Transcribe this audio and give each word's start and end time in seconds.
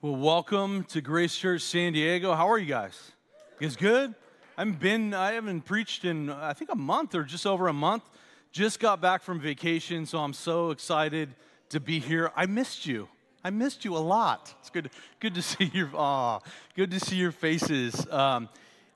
Well, 0.00 0.14
welcome 0.14 0.84
to 0.90 1.00
Grace 1.00 1.34
Church 1.34 1.62
San 1.62 1.92
Diego. 1.92 2.32
How 2.32 2.48
are 2.52 2.56
you 2.56 2.66
guys? 2.66 3.10
You 3.58 3.66
guys 3.66 3.74
good? 3.74 4.14
I 4.56 4.60
haven't 4.60 4.78
been, 4.78 5.12
I 5.12 5.32
haven't 5.32 5.62
preached 5.62 6.04
in, 6.04 6.30
I 6.30 6.52
think, 6.52 6.70
a 6.70 6.76
month 6.76 7.16
or 7.16 7.24
just 7.24 7.44
over 7.44 7.66
a 7.66 7.72
month. 7.72 8.04
Just 8.52 8.78
got 8.78 9.00
back 9.00 9.24
from 9.24 9.40
vacation, 9.40 10.06
so 10.06 10.18
I'm 10.18 10.34
so 10.34 10.70
excited 10.70 11.34
to 11.70 11.80
be 11.80 11.98
here. 11.98 12.30
I 12.36 12.46
missed 12.46 12.86
you. 12.86 13.08
I 13.42 13.50
missed 13.50 13.84
you 13.84 13.96
a 13.96 13.98
lot. 13.98 14.54
It's 14.60 14.70
good, 14.70 14.88
good 15.18 15.34
to 15.34 15.42
see 15.56 15.64
your, 15.74 15.90
ah, 15.96 16.42
good 16.76 16.92
to 16.92 17.00
see 17.00 17.16
your 17.16 17.32
faces. 17.32 18.06
Um, 18.08 18.48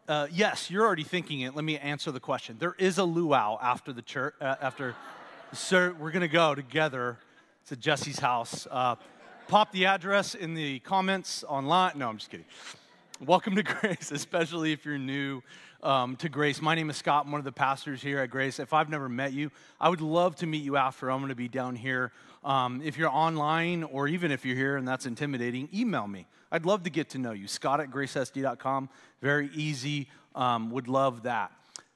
uh, 0.07 0.29
yes, 0.31 0.71
you're 0.71 0.87
already 0.87 1.03
thinking 1.03 1.41
it. 1.41 1.57
Let 1.57 1.65
me 1.65 1.79
answer 1.79 2.13
the 2.13 2.21
question. 2.21 2.59
There 2.61 2.77
is 2.79 2.99
a 2.99 3.05
luau 3.05 3.59
after 3.61 3.93
the 3.93 4.03
church, 4.03 4.35
uh, 4.41 4.55
after, 4.61 4.95
sir, 5.53 5.97
we're 5.99 6.13
gonna 6.13 6.29
go 6.29 6.55
together 6.55 7.19
to 7.67 7.77
Jesse's 7.77 8.21
house. 8.21 8.69
Uh, 8.71 8.95
pop 9.53 9.71
the 9.71 9.85
address 9.85 10.35
in 10.35 10.55
the 10.55 10.79
comments 10.79 11.45
online. 11.47 11.93
No, 11.97 12.09
I'm 12.09 12.17
just 12.17 12.31
kidding. 12.31 12.47
Welcome 13.21 13.55
to 13.57 13.63
Grace, 13.81 14.11
especially 14.11 14.73
if 14.73 14.87
you're 14.87 14.97
new 14.97 15.43
um, 15.83 16.17
to 16.17 16.31
Grace. 16.31 16.63
My 16.63 16.75
name 16.75 16.89
is 16.89 16.97
Scott. 16.97 17.27
I'm 17.27 17.33
one 17.33 17.39
of 17.39 17.45
the 17.45 17.53
pastors 17.53 18.01
here 18.01 18.21
at 18.21 18.31
Grace. 18.31 18.59
If 18.59 18.73
I've 18.73 18.89
never 18.89 19.11
met 19.11 19.35
you, 19.35 19.51
I 19.79 19.91
would 19.91 20.01
love 20.01 20.37
to 20.37 20.47
meet 20.47 20.63
you 20.63 20.79
after. 20.79 21.11
I'm 21.11 21.19
going 21.19 21.29
to 21.29 21.35
be 21.35 21.49
down 21.49 21.77
here. 21.77 22.13
Um, 22.43 22.81
if 22.83 22.97
you're 22.97 23.11
online 23.11 23.83
or 23.83 24.09
even 24.09 24.31
if 24.31 24.47
you're 24.47 24.57
here 24.57 24.79
and 24.79 24.89
that's 24.89 25.05
intimidating, 25.05 25.69
email 25.75 26.07
me. 26.07 26.27
I'd 26.51 26.65
love 26.65 26.85
to 26.85 26.91
get 26.91 27.11
to 27.11 27.19
know 27.19 27.33
you. 27.33 27.47
Scott 27.47 27.79
at 27.79 27.91
gracesd.com. 27.91 28.89
Very 29.21 29.51
easy. 29.53 30.09
Um, 30.35 30.71
would 30.71 30.89
love 30.89 31.25
that. 31.25 31.53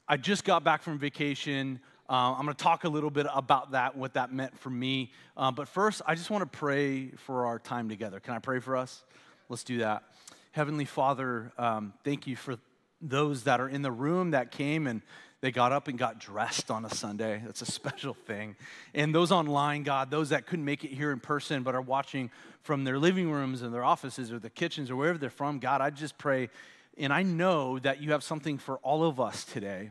I 0.06 0.18
just 0.18 0.44
got 0.44 0.62
back 0.62 0.82
from 0.82 0.98
vacation. 0.98 1.80
Uh, 2.08 2.34
I'm 2.34 2.44
going 2.44 2.54
to 2.54 2.62
talk 2.62 2.84
a 2.84 2.88
little 2.88 3.10
bit 3.10 3.26
about 3.34 3.72
that, 3.72 3.96
what 3.96 4.14
that 4.14 4.32
meant 4.32 4.56
for 4.58 4.70
me. 4.70 5.10
Uh, 5.36 5.50
but 5.50 5.66
first, 5.66 6.02
I 6.06 6.14
just 6.14 6.30
want 6.30 6.42
to 6.42 6.58
pray 6.58 7.08
for 7.16 7.46
our 7.46 7.58
time 7.58 7.88
together. 7.88 8.20
Can 8.20 8.34
I 8.34 8.38
pray 8.38 8.60
for 8.60 8.76
us? 8.76 9.02
Let's 9.48 9.64
do 9.64 9.78
that. 9.78 10.04
Heavenly 10.52 10.84
Father, 10.84 11.52
um, 11.58 11.92
thank 12.04 12.26
you 12.26 12.36
for 12.36 12.56
those 13.02 13.44
that 13.44 13.60
are 13.60 13.68
in 13.68 13.82
the 13.82 13.90
room 13.90 14.30
that 14.30 14.50
came 14.50 14.86
and 14.86 15.02
they 15.40 15.50
got 15.50 15.72
up 15.72 15.86
and 15.88 15.98
got 15.98 16.18
dressed 16.18 16.70
on 16.70 16.84
a 16.84 16.94
Sunday. 16.94 17.42
That's 17.44 17.60
a 17.60 17.66
special 17.66 18.14
thing. 18.14 18.56
And 18.94 19.14
those 19.14 19.30
online, 19.30 19.82
God, 19.82 20.10
those 20.10 20.30
that 20.30 20.46
couldn't 20.46 20.64
make 20.64 20.84
it 20.84 20.90
here 20.90 21.12
in 21.12 21.20
person 21.20 21.62
but 21.62 21.74
are 21.74 21.82
watching 21.82 22.30
from 22.62 22.84
their 22.84 22.98
living 22.98 23.30
rooms 23.30 23.62
and 23.62 23.72
their 23.74 23.84
offices 23.84 24.32
or 24.32 24.38
the 24.38 24.50
kitchens 24.50 24.90
or 24.90 24.96
wherever 24.96 25.18
they're 25.18 25.28
from, 25.28 25.58
God, 25.58 25.80
I 25.80 25.90
just 25.90 26.16
pray. 26.18 26.48
And 26.96 27.12
I 27.12 27.22
know 27.22 27.78
that 27.80 28.00
you 28.00 28.12
have 28.12 28.22
something 28.22 28.58
for 28.58 28.78
all 28.78 29.04
of 29.04 29.20
us 29.20 29.44
today. 29.44 29.90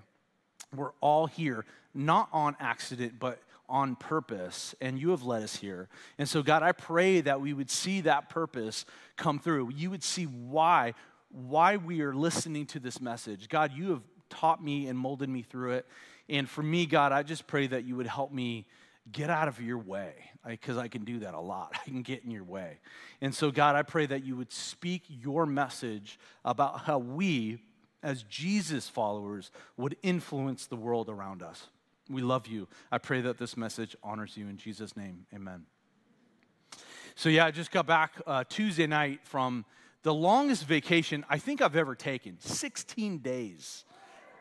We're 0.75 0.91
all 1.01 1.27
here, 1.27 1.65
not 1.93 2.29
on 2.31 2.55
accident, 2.59 3.13
but 3.19 3.39
on 3.67 3.95
purpose, 3.95 4.75
and 4.79 4.99
you 4.99 5.09
have 5.09 5.23
led 5.23 5.43
us 5.43 5.55
here. 5.55 5.89
And 6.17 6.29
so, 6.29 6.43
God, 6.43 6.61
I 6.63 6.71
pray 6.71 7.21
that 7.21 7.41
we 7.41 7.53
would 7.53 7.69
see 7.69 8.01
that 8.01 8.29
purpose 8.29 8.85
come 9.15 9.39
through. 9.39 9.71
You 9.73 9.89
would 9.89 10.03
see 10.03 10.25
why, 10.25 10.93
why 11.31 11.77
we 11.77 12.01
are 12.01 12.13
listening 12.13 12.67
to 12.67 12.79
this 12.79 13.01
message. 13.01 13.49
God, 13.49 13.71
you 13.73 13.89
have 13.91 14.01
taught 14.29 14.63
me 14.63 14.87
and 14.87 14.97
molded 14.97 15.29
me 15.29 15.41
through 15.41 15.73
it. 15.73 15.87
And 16.29 16.49
for 16.49 16.63
me, 16.63 16.85
God, 16.85 17.11
I 17.11 17.23
just 17.23 17.47
pray 17.47 17.67
that 17.67 17.85
you 17.85 17.95
would 17.95 18.07
help 18.07 18.31
me 18.31 18.65
get 19.11 19.29
out 19.29 19.47
of 19.47 19.61
your 19.61 19.77
way 19.77 20.13
because 20.47 20.77
I, 20.77 20.83
I, 20.83 20.87
can 20.87 21.03
do 21.03 21.19
that 21.19 21.33
a 21.35 21.39
lot. 21.39 21.73
I 21.85 21.89
can 21.89 22.01
get 22.01 22.23
in 22.23 22.31
your 22.31 22.43
way. 22.43 22.79
And 23.21 23.33
so, 23.33 23.51
God, 23.51 23.75
I 23.75 23.83
pray 23.83 24.05
that 24.07 24.23
you 24.23 24.35
would 24.35 24.51
speak 24.51 25.03
your 25.07 25.45
message 25.45 26.19
about 26.43 26.81
how 26.81 26.97
we 26.97 27.59
as 28.05 28.23
Jesus 28.23 28.87
followers 28.87 29.51
would 29.75 29.97
influence 30.03 30.67
the 30.67 30.75
world 30.75 31.09
around 31.09 31.41
us. 31.41 31.67
We 32.07 32.21
love 32.21 32.45
you. 32.45 32.67
I 32.91 32.99
pray 32.99 33.21
that 33.21 33.39
this 33.39 33.57
message 33.57 33.95
honors 34.03 34.37
you 34.37 34.47
in 34.47 34.57
Jesus' 34.57 34.95
name. 34.95 35.25
Amen. 35.33 35.65
So, 37.15 37.29
yeah, 37.29 37.45
I 37.45 37.51
just 37.51 37.71
got 37.71 37.87
back 37.87 38.21
uh, 38.27 38.43
Tuesday 38.47 38.85
night 38.85 39.21
from 39.23 39.65
the 40.03 40.13
longest 40.13 40.65
vacation 40.65 41.25
I 41.29 41.39
think 41.39 41.61
I've 41.61 41.75
ever 41.75 41.95
taken 41.95 42.37
16 42.39 43.17
days. 43.19 43.85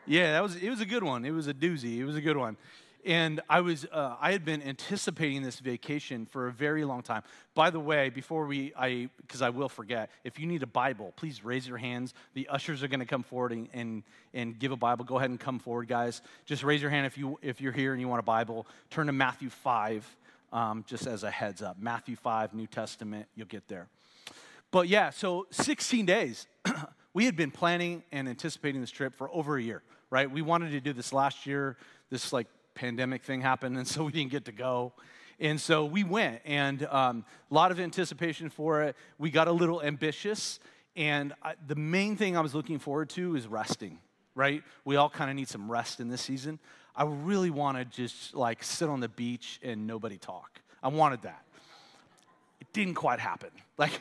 Yeah, 0.05 0.33
that 0.33 0.43
was, 0.43 0.55
it 0.57 0.69
was 0.69 0.81
a 0.81 0.85
good 0.85 1.03
one. 1.03 1.25
It 1.25 1.31
was 1.31 1.47
a 1.47 1.53
doozy. 1.53 1.97
It 1.97 2.05
was 2.05 2.15
a 2.15 2.21
good 2.21 2.37
one 2.37 2.57
and 3.05 3.39
I 3.47 3.61
was 3.61 3.85
uh, 3.91 4.15
I 4.19 4.31
had 4.31 4.43
been 4.43 4.61
anticipating 4.63 5.43
this 5.43 5.59
vacation 5.59 6.25
for 6.25 6.47
a 6.47 6.51
very 6.51 6.83
long 6.83 7.03
time. 7.03 7.21
By 7.53 7.69
the 7.69 7.79
way, 7.79 8.09
before 8.09 8.45
we 8.45 8.73
I 8.77 9.09
because 9.21 9.41
I 9.41 9.49
will 9.49 9.69
forget, 9.69 10.09
if 10.23 10.39
you 10.39 10.47
need 10.47 10.63
a 10.63 10.67
Bible, 10.67 11.13
please 11.15 11.45
raise 11.45 11.67
your 11.67 11.77
hands. 11.77 12.13
The 12.33 12.47
ushers 12.47 12.83
are 12.83 12.87
going 12.87 12.99
to 12.99 13.05
come 13.05 13.23
forward 13.23 13.51
and, 13.51 13.69
and 13.73 14.03
and 14.33 14.57
give 14.57 14.71
a 14.71 14.75
Bible. 14.75 15.05
Go 15.05 15.17
ahead 15.17 15.29
and 15.29 15.39
come 15.39 15.59
forward, 15.59 15.87
guys. 15.87 16.21
Just 16.45 16.63
raise 16.63 16.81
your 16.81 16.91
hand 16.91 17.05
if 17.05 17.17
you 17.17 17.37
if 17.41 17.61
you're 17.61 17.71
here 17.71 17.93
and 17.93 18.01
you 18.01 18.07
want 18.07 18.19
a 18.19 18.23
Bible. 18.23 18.65
Turn 18.89 19.05
to 19.05 19.13
Matthew 19.13 19.49
five, 19.49 20.05
um, 20.51 20.83
just 20.87 21.05
as 21.05 21.23
a 21.23 21.31
heads 21.31 21.61
up. 21.61 21.77
Matthew 21.79 22.15
five, 22.15 22.53
New 22.53 22.67
Testament. 22.67 23.27
You'll 23.35 23.47
get 23.47 23.67
there. 23.67 23.87
But 24.71 24.87
yeah, 24.89 25.11
so 25.11 25.47
16 25.51 26.05
days. 26.05 26.47
we 27.13 27.25
had 27.25 27.37
been 27.37 27.51
planning 27.51 28.03
and 28.11 28.27
anticipating 28.27 28.81
this 28.81 28.91
trip 28.91 29.15
for 29.15 29.29
over 29.31 29.55
a 29.55 29.61
year, 29.61 29.83
right? 30.09 30.29
We 30.29 30.41
wanted 30.41 30.71
to 30.71 30.81
do 30.81 30.91
this 30.91 31.13
last 31.13 31.45
year. 31.45 31.77
This 32.09 32.33
like 32.33 32.47
pandemic 32.75 33.23
thing 33.23 33.41
happened, 33.41 33.77
and 33.77 33.87
so 33.87 34.03
we 34.03 34.11
didn't 34.11 34.31
get 34.31 34.45
to 34.45 34.51
go. 34.51 34.93
And 35.39 35.59
so 35.59 35.85
we 35.85 36.03
went, 36.03 36.41
and 36.45 36.85
um, 36.85 37.25
a 37.49 37.53
lot 37.53 37.71
of 37.71 37.79
anticipation 37.79 38.49
for 38.49 38.83
it. 38.83 38.95
We 39.17 39.31
got 39.31 39.47
a 39.47 39.51
little 39.51 39.81
ambitious, 39.81 40.59
and 40.95 41.33
I, 41.41 41.55
the 41.67 41.75
main 41.75 42.15
thing 42.15 42.37
I 42.37 42.41
was 42.41 42.55
looking 42.55 42.79
forward 42.79 43.09
to 43.11 43.35
is 43.35 43.47
resting, 43.47 43.99
right? 44.33 44.63
We 44.85 44.95
all 44.95 45.09
kind 45.09 45.29
of 45.29 45.35
need 45.35 45.49
some 45.49 45.69
rest 45.69 45.99
in 45.99 46.07
this 46.07 46.21
season. 46.21 46.59
I 46.95 47.03
really 47.03 47.49
want 47.49 47.77
to 47.77 47.85
just 47.85 48.33
like 48.33 48.63
sit 48.63 48.87
on 48.87 49.01
the 49.01 49.09
beach 49.09 49.59
and 49.61 49.85
nobody 49.87 50.17
talk. 50.17 50.61
I 50.81 50.87
wanted 50.87 51.23
that 51.23 51.45
didn't 52.75 52.95
quite 52.95 53.19
happen. 53.19 53.49
Like, 53.77 53.99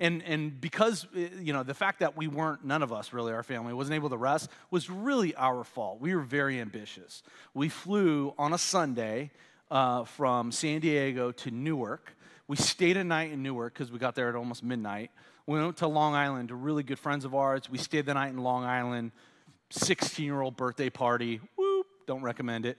and, 0.00 0.24
and 0.24 0.60
because, 0.60 1.06
you 1.14 1.52
know, 1.52 1.62
the 1.62 1.72
fact 1.72 2.00
that 2.00 2.16
we 2.16 2.26
weren't, 2.26 2.64
none 2.64 2.82
of 2.82 2.92
us 2.92 3.12
really, 3.12 3.32
our 3.32 3.44
family, 3.44 3.72
wasn't 3.72 3.94
able 3.94 4.10
to 4.10 4.16
rest 4.16 4.50
was 4.72 4.90
really 4.90 5.36
our 5.36 5.62
fault. 5.62 6.00
We 6.00 6.16
were 6.16 6.22
very 6.22 6.60
ambitious. 6.60 7.22
We 7.54 7.68
flew 7.68 8.34
on 8.36 8.52
a 8.52 8.58
Sunday 8.58 9.30
uh, 9.70 10.02
from 10.02 10.50
San 10.50 10.80
Diego 10.80 11.30
to 11.30 11.52
Newark. 11.52 12.16
We 12.48 12.56
stayed 12.56 12.96
a 12.96 13.04
night 13.04 13.30
in 13.30 13.44
Newark 13.44 13.74
because 13.74 13.92
we 13.92 14.00
got 14.00 14.16
there 14.16 14.28
at 14.28 14.34
almost 14.34 14.64
midnight. 14.64 15.12
We 15.46 15.62
went 15.62 15.76
to 15.76 15.86
Long 15.86 16.16
Island 16.16 16.48
to 16.48 16.56
really 16.56 16.82
good 16.82 16.98
friends 16.98 17.24
of 17.24 17.36
ours. 17.36 17.70
We 17.70 17.78
stayed 17.78 18.06
the 18.06 18.14
night 18.14 18.30
in 18.30 18.38
Long 18.38 18.64
Island, 18.64 19.12
16 19.70 20.24
year 20.24 20.40
old 20.40 20.56
birthday 20.56 20.90
party. 20.90 21.40
Whoop, 21.54 21.86
don't 22.08 22.22
recommend 22.22 22.66
it 22.66 22.78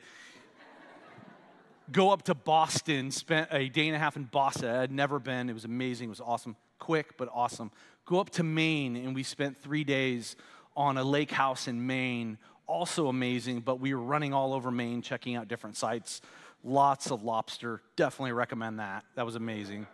go 1.92 2.12
up 2.12 2.24
to 2.24 2.36
Boston, 2.36 3.12
spent 3.12 3.50
a 3.52 3.70
day 3.70 3.88
and 3.88 3.96
a 3.96 4.00
half 4.00 4.16
in 4.16 4.24
Boston. 4.24 4.70
I 4.70 4.82
had 4.82 4.92
never 4.92 5.20
been. 5.20 5.50
It 5.50 5.54
was 5.54 5.66
amazing. 5.66 6.08
It 6.08 6.10
was 6.10 6.22
awesome. 6.22 6.56
Quick, 6.80 7.18
but 7.18 7.30
awesome. 7.34 7.72
Go 8.06 8.20
up 8.20 8.30
to 8.32 8.44
Maine, 8.44 8.96
and 8.96 9.16
we 9.16 9.24
spent 9.24 9.58
three 9.58 9.84
days 9.84 10.36
on 10.76 10.98
a 10.98 11.04
lake 11.04 11.32
house 11.32 11.68
in 11.68 11.86
Maine. 11.86 12.38
Also 12.68 13.08
amazing, 13.08 13.62
but 13.62 13.80
we 13.80 13.94
were 13.94 14.02
running 14.02 14.34
all 14.34 14.54
over 14.54 14.72
Maine, 14.72 15.02
checking 15.02 15.36
out 15.36 15.48
different 15.48 15.78
sites. 15.78 16.22
Lots 16.64 17.12
of 17.12 17.24
lobster. 17.24 17.82
Definitely 17.96 18.34
recommend 18.34 18.80
that. 18.80 19.06
That 19.16 19.26
was 19.26 19.36
amazing. 19.36 19.88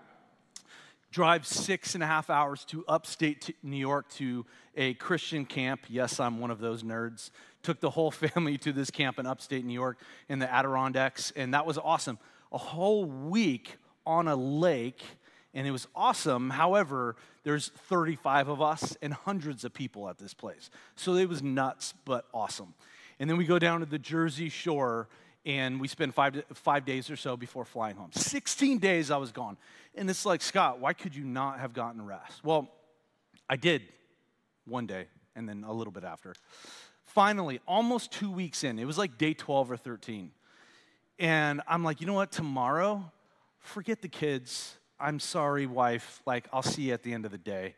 Drive 1.11 1.45
six 1.45 1.93
and 1.93 2.03
a 2.03 2.07
half 2.07 2.29
hours 2.29 2.63
to 2.65 2.85
upstate 2.87 3.55
New 3.63 3.77
York 3.77 4.09
to 4.11 4.45
a 4.75 4.93
Christian 4.93 5.45
camp. 5.45 5.81
Yes, 5.89 6.19
I'm 6.19 6.39
one 6.39 6.51
of 6.51 6.59
those 6.59 6.83
nerds 6.83 7.31
took 7.63 7.79
the 7.79 7.89
whole 7.89 8.11
family 8.11 8.57
to 8.59 8.71
this 8.71 8.91
camp 8.91 9.19
in 9.19 9.25
upstate 9.25 9.65
New 9.65 9.73
York 9.73 9.97
in 10.29 10.39
the 10.39 10.51
Adirondacks, 10.51 11.31
and 11.35 11.53
that 11.53 11.65
was 11.65 11.77
awesome. 11.77 12.17
A 12.51 12.57
whole 12.57 13.05
week 13.05 13.77
on 14.05 14.27
a 14.27 14.35
lake, 14.35 15.01
and 15.53 15.67
it 15.67 15.71
was 15.71 15.87
awesome. 15.95 16.49
However, 16.49 17.15
there's 17.43 17.69
35 17.69 18.49
of 18.49 18.61
us 18.61 18.97
and 19.01 19.13
hundreds 19.13 19.63
of 19.63 19.73
people 19.73 20.09
at 20.09 20.17
this 20.17 20.33
place. 20.33 20.69
So 20.95 21.15
it 21.15 21.29
was 21.29 21.41
nuts, 21.41 21.93
but 22.05 22.25
awesome. 22.33 22.73
And 23.19 23.29
then 23.29 23.37
we 23.37 23.45
go 23.45 23.59
down 23.59 23.81
to 23.81 23.85
the 23.85 23.99
Jersey 23.99 24.49
Shore, 24.49 25.07
and 25.45 25.79
we 25.79 25.87
spend 25.87 26.13
five, 26.13 26.43
five 26.53 26.85
days 26.85 27.09
or 27.09 27.15
so 27.15 27.37
before 27.37 27.65
flying 27.65 27.95
home. 27.95 28.11
16 28.13 28.79
days 28.79 29.11
I 29.11 29.17
was 29.17 29.31
gone. 29.31 29.57
And 29.95 30.09
it's 30.09 30.25
like, 30.25 30.41
Scott, 30.41 30.79
why 30.79 30.93
could 30.93 31.15
you 31.15 31.23
not 31.23 31.59
have 31.59 31.73
gotten 31.73 32.05
rest? 32.05 32.43
Well, 32.43 32.69
I 33.49 33.55
did 33.57 33.81
one 34.65 34.87
day, 34.87 35.07
and 35.35 35.47
then 35.49 35.65
a 35.67 35.73
little 35.73 35.91
bit 35.91 36.03
after 36.03 36.33
finally, 37.11 37.59
almost 37.67 38.11
two 38.11 38.31
weeks 38.31 38.63
in, 38.63 38.79
it 38.79 38.85
was 38.85 38.97
like 38.97 39.17
day 39.17 39.33
12 39.33 39.71
or 39.71 39.77
13. 39.77 40.31
And 41.19 41.61
I'm 41.67 41.83
like, 41.83 42.01
you 42.01 42.07
know 42.07 42.13
what, 42.13 42.31
tomorrow, 42.31 43.11
forget 43.59 44.01
the 44.01 44.07
kids. 44.07 44.77
I'm 44.99 45.19
sorry, 45.19 45.65
wife. 45.65 46.21
Like, 46.25 46.47
I'll 46.53 46.63
see 46.63 46.83
you 46.83 46.93
at 46.93 47.03
the 47.03 47.13
end 47.13 47.25
of 47.25 47.31
the 47.31 47.37
day. 47.37 47.75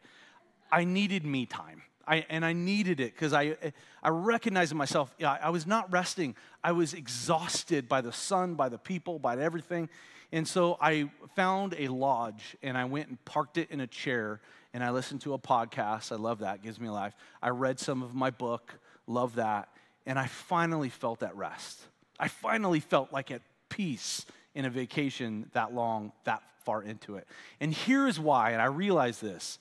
I 0.72 0.84
needed 0.84 1.26
me 1.26 1.46
time. 1.46 1.82
I, 2.06 2.26
and 2.30 2.44
I 2.44 2.54
needed 2.54 3.00
it 3.00 3.14
because 3.14 3.34
I, 3.34 3.56
I 4.02 4.10
recognized 4.10 4.72
in 4.72 4.78
myself, 4.78 5.14
yeah, 5.18 5.38
I 5.42 5.50
was 5.50 5.66
not 5.66 5.92
resting. 5.92 6.36
I 6.64 6.74
was 6.74 6.94
exhausted 6.94 7.88
by 7.88 8.02
the 8.02 8.12
sun, 8.12 8.56
by 8.56 8.70
the 8.70 8.78
people, 8.78 9.20
by 9.20 9.38
everything. 9.38 9.90
And 10.34 10.48
so 10.48 10.78
I 10.82 11.12
found 11.36 11.76
a 11.78 11.90
lodge 11.90 12.58
and 12.64 12.76
I 12.76 12.86
went 12.86 13.08
and 13.08 13.24
parked 13.24 13.60
it 13.60 13.70
in 13.70 13.80
a 13.80 13.88
chair 13.88 14.42
and 14.74 14.84
I 14.84 14.90
listened 14.90 15.22
to 15.22 15.36
a 15.36 15.38
podcast. 15.38 16.12
I 16.12 16.16
love 16.16 16.40
that, 16.40 16.56
it 16.56 16.64
gives 16.64 16.80
me 16.80 16.90
life. 16.90 17.14
I 17.40 17.50
read 17.50 17.80
some 17.80 18.02
of 18.02 18.16
my 18.16 18.32
book 18.32 18.74
love 19.06 19.36
that. 19.36 19.70
And 20.08 20.18
I 20.18 20.26
finally 20.26 20.90
felt 20.90 21.22
at 21.22 21.38
rest. 21.38 21.80
I 22.20 22.30
finally 22.30 22.80
felt 22.80 23.14
like 23.14 23.30
at 23.30 23.44
peace 23.70 24.26
in 24.56 24.66
a 24.66 24.72
vacation 24.72 25.52
that 25.54 25.72
long, 25.72 26.12
that 26.24 26.42
far 26.66 26.82
into 26.82 27.16
it. 27.18 27.28
And 27.60 27.72
here's 27.72 28.20
why, 28.20 28.52
and 28.52 28.62
I 28.62 28.66
realize 28.66 29.20
this 29.20 29.60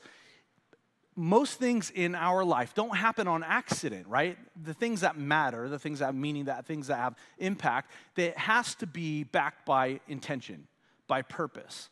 most 1.14 1.58
things 1.58 1.90
in 1.90 2.14
our 2.14 2.44
life 2.44 2.74
don't 2.74 2.96
happen 2.96 3.28
on 3.28 3.42
accident, 3.42 4.06
right? 4.06 4.38
The 4.64 4.74
things 4.74 5.02
that 5.02 5.18
matter, 5.18 5.68
the 5.68 5.78
things 5.78 5.98
that 5.98 6.06
have 6.06 6.14
meaning, 6.14 6.46
that 6.46 6.66
things 6.66 6.86
that 6.86 6.96
have 6.96 7.16
impact, 7.38 7.90
that 8.14 8.36
has 8.38 8.74
to 8.76 8.86
be 8.86 9.24
backed 9.24 9.66
by 9.66 10.00
intention, 10.08 10.66
by 11.06 11.22
purpose. 11.22 11.90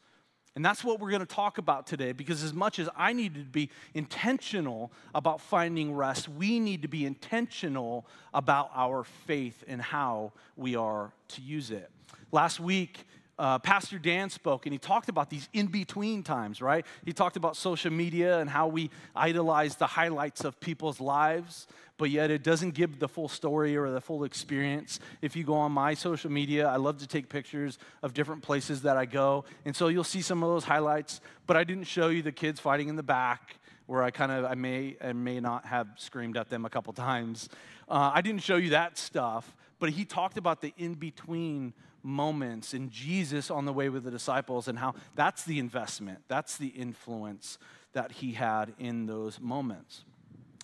And 0.56 0.64
that's 0.64 0.82
what 0.82 0.98
we're 0.98 1.10
going 1.10 1.20
to 1.20 1.26
talk 1.26 1.58
about 1.58 1.86
today 1.86 2.12
because 2.12 2.42
as 2.42 2.52
much 2.52 2.78
as 2.78 2.88
I 2.96 3.12
need 3.12 3.34
to 3.34 3.44
be 3.44 3.70
intentional 3.94 4.90
about 5.14 5.40
finding 5.40 5.94
rest, 5.94 6.28
we 6.28 6.58
need 6.58 6.82
to 6.82 6.88
be 6.88 7.06
intentional 7.06 8.06
about 8.34 8.70
our 8.74 9.04
faith 9.04 9.62
and 9.68 9.80
how 9.80 10.32
we 10.56 10.74
are 10.74 11.12
to 11.28 11.40
use 11.40 11.70
it. 11.70 11.90
Last 12.32 12.58
week, 12.58 13.06
uh, 13.40 13.58
Pastor 13.58 13.98
Dan 13.98 14.28
spoke 14.28 14.66
and 14.66 14.72
he 14.74 14.78
talked 14.78 15.08
about 15.08 15.30
these 15.30 15.48
in 15.54 15.68
between 15.68 16.22
times, 16.22 16.60
right? 16.60 16.84
He 17.06 17.14
talked 17.14 17.38
about 17.38 17.56
social 17.56 17.90
media 17.90 18.38
and 18.38 18.50
how 18.50 18.68
we 18.68 18.90
idolize 19.16 19.76
the 19.76 19.86
highlights 19.86 20.44
of 20.44 20.60
people's 20.60 21.00
lives, 21.00 21.66
but 21.96 22.10
yet 22.10 22.30
it 22.30 22.42
doesn't 22.42 22.74
give 22.74 22.98
the 22.98 23.08
full 23.08 23.28
story 23.28 23.78
or 23.78 23.90
the 23.90 24.00
full 24.00 24.24
experience. 24.24 25.00
If 25.22 25.36
you 25.36 25.44
go 25.44 25.54
on 25.54 25.72
my 25.72 25.94
social 25.94 26.30
media, 26.30 26.68
I 26.68 26.76
love 26.76 26.98
to 26.98 27.06
take 27.06 27.30
pictures 27.30 27.78
of 28.02 28.12
different 28.12 28.42
places 28.42 28.82
that 28.82 28.98
I 28.98 29.06
go. 29.06 29.46
And 29.64 29.74
so 29.74 29.88
you'll 29.88 30.04
see 30.04 30.20
some 30.20 30.42
of 30.42 30.50
those 30.50 30.64
highlights, 30.64 31.22
but 31.46 31.56
I 31.56 31.64
didn't 31.64 31.84
show 31.84 32.08
you 32.08 32.20
the 32.20 32.32
kids 32.32 32.60
fighting 32.60 32.88
in 32.90 32.96
the 32.96 33.02
back 33.02 33.56
where 33.86 34.02
I 34.02 34.10
kind 34.10 34.30
of 34.30 34.44
I 34.44 34.54
may 34.54 34.96
and 35.00 35.24
may 35.24 35.40
not 35.40 35.64
have 35.64 35.88
screamed 35.96 36.36
at 36.36 36.50
them 36.50 36.66
a 36.66 36.70
couple 36.70 36.92
times. 36.92 37.48
Uh, 37.88 38.10
I 38.12 38.20
didn't 38.20 38.42
show 38.42 38.56
you 38.56 38.70
that 38.70 38.98
stuff, 38.98 39.56
but 39.78 39.88
he 39.88 40.04
talked 40.04 40.36
about 40.36 40.60
the 40.60 40.74
in 40.76 40.92
between 40.92 41.72
moments 42.02 42.74
in 42.74 42.90
Jesus 42.90 43.50
on 43.50 43.64
the 43.64 43.72
way 43.72 43.88
with 43.88 44.04
the 44.04 44.10
disciples 44.10 44.68
and 44.68 44.78
how 44.78 44.94
that's 45.14 45.44
the 45.44 45.58
investment, 45.58 46.20
that's 46.28 46.56
the 46.56 46.68
influence 46.68 47.58
that 47.92 48.12
he 48.12 48.32
had 48.32 48.72
in 48.78 49.06
those 49.06 49.40
moments. 49.40 50.04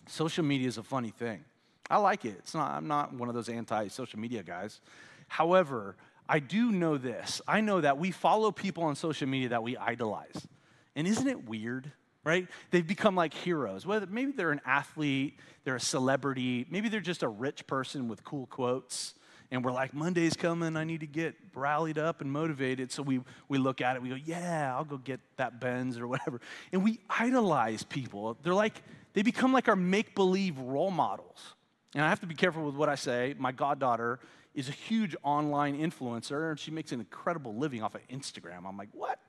Social 0.06 0.44
media 0.44 0.68
is 0.68 0.78
a 0.78 0.82
funny 0.82 1.10
thing. 1.10 1.44
I 1.90 1.98
like 1.98 2.24
it. 2.24 2.36
It's 2.38 2.54
not, 2.54 2.72
I'm 2.72 2.88
not 2.88 3.12
one 3.12 3.28
of 3.28 3.34
those 3.34 3.48
anti 3.48 3.88
social 3.88 4.18
media 4.18 4.42
guys. 4.42 4.80
However, 5.28 5.96
I 6.28 6.38
do 6.38 6.72
know 6.72 6.96
this. 6.96 7.40
I 7.46 7.60
know 7.60 7.80
that 7.80 7.98
we 7.98 8.10
follow 8.10 8.50
people 8.50 8.84
on 8.84 8.96
social 8.96 9.28
media 9.28 9.50
that 9.50 9.62
we 9.62 9.76
idolize. 9.76 10.46
And 10.94 11.06
isn't 11.06 11.26
it 11.26 11.48
weird? 11.48 11.92
Right? 12.24 12.48
They've 12.72 12.86
become 12.86 13.14
like 13.14 13.32
heroes. 13.32 13.86
Whether 13.86 14.06
maybe 14.06 14.32
they're 14.32 14.50
an 14.50 14.60
athlete, 14.66 15.38
they're 15.64 15.76
a 15.76 15.80
celebrity, 15.80 16.66
maybe 16.70 16.88
they're 16.88 17.00
just 17.00 17.22
a 17.22 17.28
rich 17.28 17.66
person 17.68 18.08
with 18.08 18.24
cool 18.24 18.46
quotes 18.46 19.14
and 19.50 19.64
we're 19.64 19.72
like, 19.72 19.94
Monday's 19.94 20.34
coming, 20.34 20.76
I 20.76 20.84
need 20.84 21.00
to 21.00 21.06
get 21.06 21.34
rallied 21.54 21.98
up 21.98 22.20
and 22.20 22.30
motivated. 22.30 22.90
So 22.90 23.02
we, 23.02 23.20
we 23.48 23.58
look 23.58 23.80
at 23.80 23.96
it, 23.96 24.02
we 24.02 24.08
go, 24.08 24.16
yeah, 24.16 24.74
I'll 24.76 24.84
go 24.84 24.98
get 24.98 25.20
that 25.36 25.60
Benz 25.60 25.98
or 25.98 26.08
whatever. 26.08 26.40
And 26.72 26.82
we 26.82 26.98
idolize 27.08 27.82
people. 27.82 28.36
They're 28.42 28.54
like, 28.54 28.82
they 29.12 29.22
become 29.22 29.52
like 29.52 29.68
our 29.68 29.76
make 29.76 30.14
believe 30.14 30.58
role 30.58 30.90
models. 30.90 31.54
And 31.94 32.04
I 32.04 32.08
have 32.08 32.20
to 32.20 32.26
be 32.26 32.34
careful 32.34 32.64
with 32.64 32.74
what 32.74 32.88
I 32.88 32.96
say. 32.96 33.34
My 33.38 33.52
goddaughter 33.52 34.20
is 34.54 34.68
a 34.68 34.72
huge 34.72 35.14
online 35.22 35.78
influencer, 35.78 36.50
and 36.50 36.58
she 36.58 36.70
makes 36.70 36.90
an 36.90 37.00
incredible 37.00 37.54
living 37.54 37.82
off 37.82 37.94
of 37.94 38.06
Instagram. 38.08 38.66
I'm 38.66 38.76
like, 38.76 38.88
what? 38.92 39.20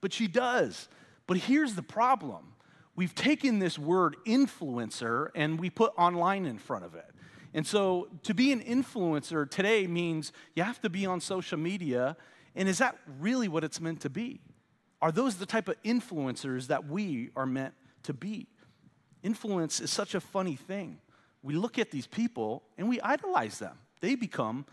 But 0.00 0.12
she 0.12 0.28
does. 0.28 0.88
But 1.26 1.36
here's 1.36 1.74
the 1.74 1.82
problem 1.82 2.54
we've 2.94 3.14
taken 3.14 3.58
this 3.58 3.78
word 3.78 4.16
influencer 4.26 5.28
and 5.34 5.58
we 5.58 5.70
put 5.70 5.92
online 5.96 6.44
in 6.44 6.58
front 6.58 6.84
of 6.84 6.94
it. 6.94 7.06
And 7.54 7.66
so 7.66 8.08
to 8.22 8.34
be 8.34 8.52
an 8.52 8.60
influencer 8.60 9.48
today 9.48 9.86
means 9.86 10.32
you 10.54 10.62
have 10.62 10.80
to 10.82 10.90
be 10.90 11.04
on 11.06 11.20
social 11.20 11.58
media. 11.58 12.16
And 12.54 12.68
is 12.68 12.78
that 12.78 12.96
really 13.20 13.48
what 13.48 13.64
it's 13.64 13.80
meant 13.80 14.00
to 14.02 14.10
be? 14.10 14.40
Are 15.00 15.12
those 15.12 15.36
the 15.36 15.46
type 15.46 15.68
of 15.68 15.82
influencers 15.82 16.68
that 16.68 16.86
we 16.86 17.30
are 17.36 17.46
meant 17.46 17.74
to 18.04 18.14
be? 18.14 18.46
Influence 19.22 19.80
is 19.80 19.90
such 19.90 20.14
a 20.14 20.20
funny 20.20 20.56
thing. 20.56 20.98
We 21.42 21.54
look 21.54 21.78
at 21.78 21.90
these 21.90 22.06
people 22.06 22.62
and 22.78 22.88
we 22.88 23.00
idolize 23.00 23.58
them, 23.58 23.78
they 24.00 24.14
become 24.14 24.64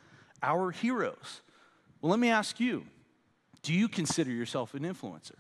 our 0.42 0.72
heroes. 0.72 1.42
Well, 2.02 2.12
let 2.12 2.20
me 2.20 2.30
ask 2.30 2.60
you 2.60 2.86
do 3.62 3.74
you 3.74 3.90
consider 3.90 4.32
yourself 4.32 4.74
an 4.74 4.84
influencer? 4.84 5.36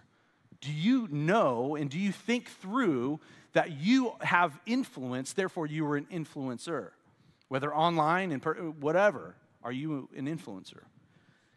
Do 0.60 0.72
you 0.72 1.08
know 1.10 1.76
and 1.76 1.90
do 1.90 1.98
you 1.98 2.12
think 2.12 2.50
through 2.50 3.22
that 3.54 3.72
you 3.72 4.14
have 4.22 4.60
influence, 4.66 5.34
therefore 5.34 5.68
you 5.68 5.86
are 5.86 5.96
an 5.96 6.06
influencer? 6.12 6.90
Whether 7.50 7.75
online 7.75 8.31
and 8.31 8.42
per, 8.42 8.54
whatever, 8.56 9.36
are 9.63 9.72
you 9.72 10.07
an 10.16 10.25
influencer? 10.25 10.84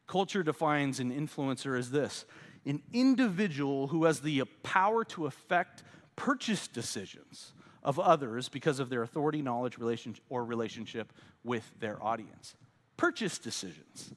Culture 0.06 0.42
defines 0.42 0.98
an 1.00 1.12
influencer 1.12 1.78
as 1.78 1.90
this 1.90 2.26
an 2.64 2.82
individual 2.92 3.88
who 3.88 4.04
has 4.04 4.20
the 4.20 4.44
power 4.62 5.04
to 5.04 5.26
affect 5.26 5.82
purchase 6.14 6.68
decisions 6.68 7.52
of 7.82 7.98
others 7.98 8.48
because 8.48 8.78
of 8.78 8.88
their 8.88 9.02
authority, 9.02 9.42
knowledge, 9.42 9.78
relationship, 9.78 10.22
or 10.28 10.44
relationship 10.44 11.12
with 11.42 11.68
their 11.80 12.00
audience. 12.02 12.54
Purchase 12.96 13.38
decisions. 13.38 14.12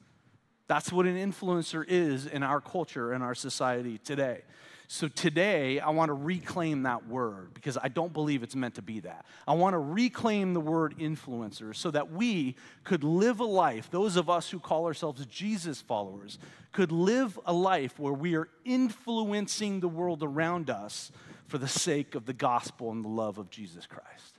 That's 0.68 0.92
what 0.92 1.06
an 1.06 1.16
influencer 1.16 1.84
is 1.86 2.26
in 2.26 2.42
our 2.42 2.60
culture 2.60 3.12
and 3.12 3.22
our 3.22 3.34
society 3.34 3.98
today. 3.98 4.42
So 4.88 5.08
today, 5.08 5.80
I 5.80 5.90
want 5.90 6.10
to 6.10 6.14
reclaim 6.14 6.84
that 6.84 7.08
word 7.08 7.52
because 7.54 7.76
I 7.76 7.88
don't 7.88 8.12
believe 8.12 8.44
it's 8.44 8.54
meant 8.54 8.76
to 8.76 8.82
be 8.82 9.00
that. 9.00 9.26
I 9.46 9.54
want 9.54 9.74
to 9.74 9.78
reclaim 9.78 10.54
the 10.54 10.60
word 10.60 10.96
influencer 10.98 11.74
so 11.74 11.90
that 11.90 12.12
we 12.12 12.54
could 12.84 13.02
live 13.02 13.40
a 13.40 13.44
life, 13.44 13.90
those 13.90 14.16
of 14.16 14.30
us 14.30 14.48
who 14.48 14.60
call 14.60 14.86
ourselves 14.86 15.26
Jesus 15.26 15.80
followers, 15.80 16.38
could 16.72 16.92
live 16.92 17.38
a 17.46 17.52
life 17.52 17.98
where 17.98 18.12
we 18.12 18.36
are 18.36 18.48
influencing 18.64 19.80
the 19.80 19.88
world 19.88 20.22
around 20.22 20.70
us 20.70 21.10
for 21.48 21.58
the 21.58 21.68
sake 21.68 22.14
of 22.14 22.26
the 22.26 22.32
gospel 22.32 22.92
and 22.92 23.04
the 23.04 23.08
love 23.08 23.38
of 23.38 23.50
Jesus 23.50 23.86
Christ. 23.86 24.38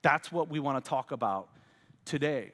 That's 0.00 0.32
what 0.32 0.48
we 0.48 0.60
want 0.60 0.82
to 0.82 0.88
talk 0.88 1.12
about 1.12 1.48
today. 2.06 2.52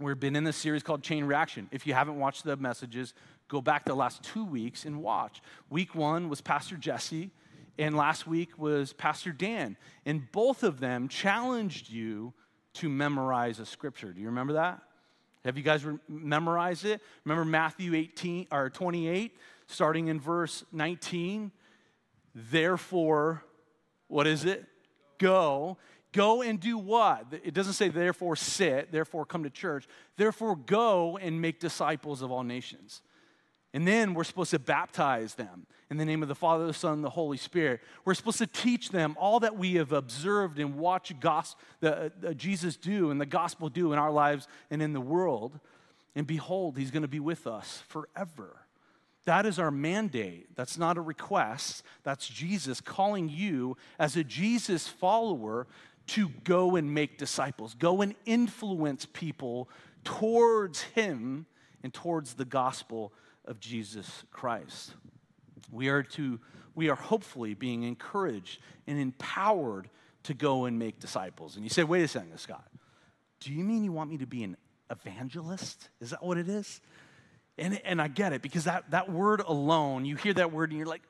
We've 0.00 0.18
been 0.18 0.36
in 0.36 0.44
this 0.44 0.56
series 0.56 0.84
called 0.84 1.02
Chain 1.02 1.24
Reaction. 1.24 1.68
If 1.72 1.84
you 1.84 1.92
haven't 1.92 2.20
watched 2.20 2.44
the 2.44 2.56
messages, 2.56 3.14
go 3.48 3.60
back 3.60 3.84
the 3.84 3.94
last 3.94 4.22
two 4.22 4.44
weeks 4.44 4.84
and 4.84 5.02
watch. 5.02 5.40
Week 5.70 5.94
one 5.94 6.28
was 6.28 6.40
Pastor 6.40 6.76
Jesse, 6.76 7.30
and 7.78 7.96
last 7.96 8.26
week 8.26 8.58
was 8.58 8.92
Pastor 8.92 9.32
Dan. 9.32 9.76
And 10.04 10.30
both 10.32 10.62
of 10.62 10.80
them 10.80 11.08
challenged 11.08 11.90
you 11.90 12.34
to 12.74 12.88
memorize 12.88 13.58
a 13.58 13.66
scripture. 13.66 14.12
Do 14.12 14.20
you 14.20 14.26
remember 14.26 14.54
that? 14.54 14.82
Have 15.44 15.56
you 15.56 15.62
guys 15.62 15.84
re- 15.84 15.98
memorized 16.08 16.84
it? 16.84 17.00
Remember 17.24 17.44
Matthew 17.44 17.94
18 17.94 18.48
or 18.50 18.70
28, 18.70 19.36
starting 19.66 20.08
in 20.08 20.20
verse 20.20 20.64
19? 20.72 21.52
Therefore, 22.34 23.44
what 24.08 24.26
is 24.26 24.44
it? 24.44 24.64
Go. 25.18 25.78
Go 26.12 26.42
and 26.42 26.58
do 26.58 26.78
what? 26.78 27.26
It 27.44 27.54
doesn't 27.54 27.74
say, 27.74 27.88
therefore 27.88 28.36
sit, 28.36 28.90
therefore 28.90 29.24
come 29.26 29.44
to 29.44 29.50
church. 29.50 29.86
Therefore, 30.16 30.56
go 30.56 31.16
and 31.18 31.40
make 31.40 31.60
disciples 31.60 32.22
of 32.22 32.30
all 32.30 32.42
nations. 32.42 33.02
And 33.74 33.86
then 33.86 34.14
we're 34.14 34.24
supposed 34.24 34.50
to 34.52 34.58
baptize 34.58 35.34
them 35.34 35.66
in 35.90 35.98
the 35.98 36.04
name 36.04 36.22
of 36.22 36.28
the 36.28 36.34
Father, 36.34 36.66
the 36.66 36.72
Son, 36.72 36.94
and 36.94 37.04
the 37.04 37.10
Holy 37.10 37.36
Spirit. 37.36 37.80
We're 38.04 38.14
supposed 38.14 38.38
to 38.38 38.46
teach 38.46 38.90
them 38.90 39.16
all 39.18 39.40
that 39.40 39.56
we 39.56 39.74
have 39.74 39.92
observed 39.92 40.58
and 40.58 40.76
watched 40.76 41.20
gos- 41.20 41.56
the, 41.80 42.12
uh, 42.26 42.32
Jesus 42.32 42.76
do 42.76 43.10
and 43.10 43.20
the 43.20 43.26
gospel 43.26 43.68
do 43.68 43.92
in 43.92 43.98
our 43.98 44.10
lives 44.10 44.48
and 44.70 44.80
in 44.80 44.94
the 44.94 45.00
world. 45.00 45.60
And 46.14 46.26
behold, 46.26 46.78
He's 46.78 46.90
going 46.90 47.02
to 47.02 47.08
be 47.08 47.20
with 47.20 47.46
us 47.46 47.82
forever. 47.88 48.56
That 49.26 49.44
is 49.44 49.58
our 49.58 49.70
mandate. 49.70 50.56
That's 50.56 50.78
not 50.78 50.96
a 50.96 51.02
request. 51.02 51.82
That's 52.02 52.26
Jesus 52.26 52.80
calling 52.80 53.28
you 53.28 53.76
as 53.98 54.16
a 54.16 54.24
Jesus 54.24 54.88
follower 54.88 55.66
to 56.08 56.30
go 56.44 56.76
and 56.76 56.94
make 56.94 57.18
disciples, 57.18 57.74
go 57.74 58.00
and 58.00 58.14
influence 58.24 59.06
people 59.12 59.68
towards 60.04 60.80
Him 60.80 61.44
and 61.82 61.92
towards 61.92 62.34
the 62.34 62.46
gospel 62.46 63.12
of 63.48 63.58
Jesus 63.58 64.24
Christ. 64.30 64.94
We 65.72 65.88
are 65.88 66.02
to 66.04 66.38
we 66.74 66.90
are 66.90 66.94
hopefully 66.94 67.54
being 67.54 67.82
encouraged 67.82 68.60
and 68.86 69.00
empowered 69.00 69.90
to 70.22 70.34
go 70.34 70.66
and 70.66 70.78
make 70.78 71.00
disciples. 71.00 71.56
And 71.56 71.64
you 71.64 71.70
say, 71.70 71.82
wait 71.82 72.04
a 72.04 72.08
second, 72.08 72.38
Scott. 72.38 72.68
Do 73.40 73.52
you 73.52 73.64
mean 73.64 73.82
you 73.82 73.90
want 73.90 74.10
me 74.10 74.18
to 74.18 74.26
be 74.26 74.44
an 74.44 74.56
evangelist? 74.88 75.88
Is 76.00 76.10
that 76.10 76.22
what 76.22 76.38
it 76.38 76.48
is? 76.48 76.80
And, 77.56 77.80
and 77.84 78.00
I 78.00 78.06
get 78.06 78.32
it 78.32 78.42
because 78.42 78.64
that, 78.64 78.92
that 78.92 79.10
word 79.10 79.40
alone, 79.40 80.04
you 80.04 80.14
hear 80.14 80.34
that 80.34 80.52
word 80.52 80.70
and 80.70 80.78
you're 80.78 80.86
like, 80.86 81.02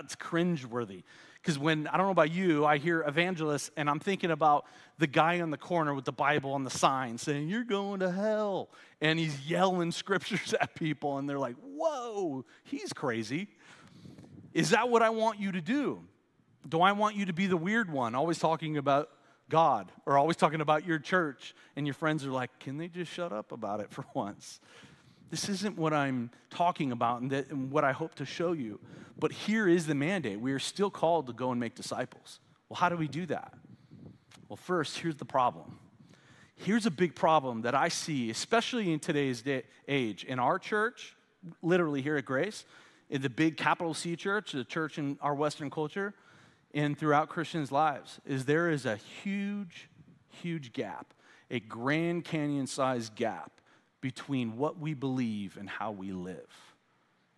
it's 0.00 0.14
cringeworthy. 0.14 1.04
Because 1.44 1.58
when, 1.58 1.86
I 1.88 1.98
don't 1.98 2.06
know 2.06 2.12
about 2.12 2.32
you, 2.32 2.64
I 2.64 2.78
hear 2.78 3.04
evangelists 3.06 3.70
and 3.76 3.90
I'm 3.90 4.00
thinking 4.00 4.30
about 4.30 4.64
the 4.96 5.06
guy 5.06 5.42
on 5.42 5.50
the 5.50 5.58
corner 5.58 5.92
with 5.92 6.06
the 6.06 6.12
Bible 6.12 6.52
on 6.54 6.64
the 6.64 6.70
sign 6.70 7.18
saying, 7.18 7.50
You're 7.50 7.64
going 7.64 8.00
to 8.00 8.10
hell. 8.10 8.70
And 9.02 9.18
he's 9.18 9.38
yelling 9.46 9.92
scriptures 9.92 10.54
at 10.58 10.74
people 10.74 11.18
and 11.18 11.28
they're 11.28 11.38
like, 11.38 11.56
Whoa, 11.62 12.46
he's 12.62 12.94
crazy. 12.94 13.48
Is 14.54 14.70
that 14.70 14.88
what 14.88 15.02
I 15.02 15.10
want 15.10 15.38
you 15.38 15.52
to 15.52 15.60
do? 15.60 16.00
Do 16.66 16.80
I 16.80 16.92
want 16.92 17.14
you 17.14 17.26
to 17.26 17.34
be 17.34 17.46
the 17.46 17.58
weird 17.58 17.92
one, 17.92 18.14
always 18.14 18.38
talking 18.38 18.78
about 18.78 19.10
God 19.50 19.92
or 20.06 20.16
always 20.16 20.38
talking 20.38 20.62
about 20.62 20.86
your 20.86 20.98
church? 20.98 21.54
And 21.76 21.86
your 21.86 21.92
friends 21.92 22.24
are 22.24 22.30
like, 22.30 22.58
Can 22.58 22.78
they 22.78 22.88
just 22.88 23.12
shut 23.12 23.34
up 23.34 23.52
about 23.52 23.80
it 23.80 23.90
for 23.90 24.06
once? 24.14 24.60
This 25.34 25.48
isn't 25.48 25.76
what 25.76 25.92
I'm 25.92 26.30
talking 26.48 26.92
about 26.92 27.20
and, 27.20 27.28
that, 27.32 27.50
and 27.50 27.68
what 27.68 27.82
I 27.82 27.90
hope 27.90 28.14
to 28.14 28.24
show 28.24 28.52
you. 28.52 28.78
But 29.18 29.32
here 29.32 29.66
is 29.66 29.84
the 29.84 29.94
mandate. 29.96 30.38
We 30.38 30.52
are 30.52 30.60
still 30.60 30.90
called 30.90 31.26
to 31.26 31.32
go 31.32 31.50
and 31.50 31.58
make 31.58 31.74
disciples. 31.74 32.38
Well, 32.68 32.76
how 32.76 32.88
do 32.88 32.94
we 32.94 33.08
do 33.08 33.26
that? 33.26 33.52
Well, 34.48 34.56
first, 34.56 34.96
here's 34.96 35.16
the 35.16 35.24
problem. 35.24 35.80
Here's 36.54 36.86
a 36.86 36.90
big 36.90 37.16
problem 37.16 37.62
that 37.62 37.74
I 37.74 37.88
see, 37.88 38.30
especially 38.30 38.92
in 38.92 39.00
today's 39.00 39.42
day, 39.42 39.64
age. 39.88 40.22
In 40.22 40.38
our 40.38 40.56
church, 40.56 41.16
literally 41.62 42.00
here 42.00 42.16
at 42.16 42.24
Grace, 42.24 42.64
in 43.10 43.20
the 43.20 43.28
big 43.28 43.56
capital 43.56 43.92
C 43.92 44.14
church, 44.14 44.52
the 44.52 44.62
church 44.62 44.98
in 44.98 45.18
our 45.20 45.34
Western 45.34 45.68
culture, 45.68 46.14
and 46.74 46.96
throughout 46.96 47.28
Christians' 47.28 47.72
lives, 47.72 48.20
is 48.24 48.44
there 48.44 48.70
is 48.70 48.86
a 48.86 48.94
huge, 48.94 49.88
huge 50.30 50.72
gap, 50.72 51.12
a 51.50 51.58
Grand 51.58 52.24
Canyon 52.24 52.68
sized 52.68 53.16
gap 53.16 53.50
between 54.04 54.58
what 54.58 54.78
we 54.78 54.92
believe 54.92 55.56
and 55.56 55.66
how 55.66 55.90
we 55.90 56.12
live. 56.12 56.50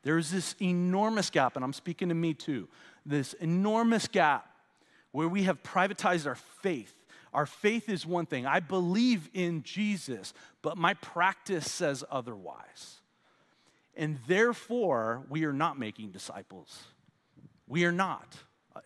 There's 0.03 0.33
this 0.33 0.57
enormous 0.61 1.31
gap, 1.31 1.55
and 1.55 1.65
I'm 1.65 1.73
speaking 1.73 2.09
to 2.09 2.15
me 2.17 2.35
too, 2.35 2.67
this 3.05 3.35
enormous 3.35 4.09
gap 4.09 4.51
where 5.13 5.29
we 5.29 5.45
have 5.45 5.63
privatized 5.63 6.27
our 6.27 6.35
faith. 6.35 6.93
Our 7.33 7.47
faith 7.47 7.89
is 7.89 8.05
one 8.05 8.27
thing. 8.27 8.47
I 8.47 8.59
believe 8.59 9.31
in 9.33 9.63
Jesus, 9.63 10.35
but 10.61 10.77
my 10.77 10.95
practice 10.95 11.71
says 11.71 12.03
otherwise. 12.11 13.01
And 13.97 14.19
therefore, 14.27 15.23
we 15.29 15.45
are 15.45 15.53
not 15.53 15.79
making 15.79 16.11
disciples. 16.11 16.83
We 17.69 17.85
are 17.85 17.93
not. 17.93 18.35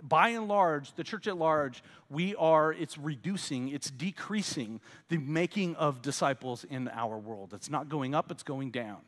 By 0.03 0.31
and 0.31 0.49
large, 0.49 0.95
the 0.95 1.05
church 1.05 1.27
at 1.27 1.37
large, 1.37 1.83
we 2.09 2.35
are, 2.37 2.73
it's 2.73 2.99
reducing, 2.99 3.69
it's 3.69 3.91
decreasing 3.91 4.81
the 5.09 5.19
making 5.19 5.77
of 5.77 6.03
disciples 6.03 6.65
in 6.65 6.89
our 6.89 7.19
world. 7.19 7.53
It's 7.55 7.71
not 7.71 7.89
going 7.89 8.15
up, 8.15 8.31
it's 8.31 8.43
going 8.43 8.71
down. 8.71 8.99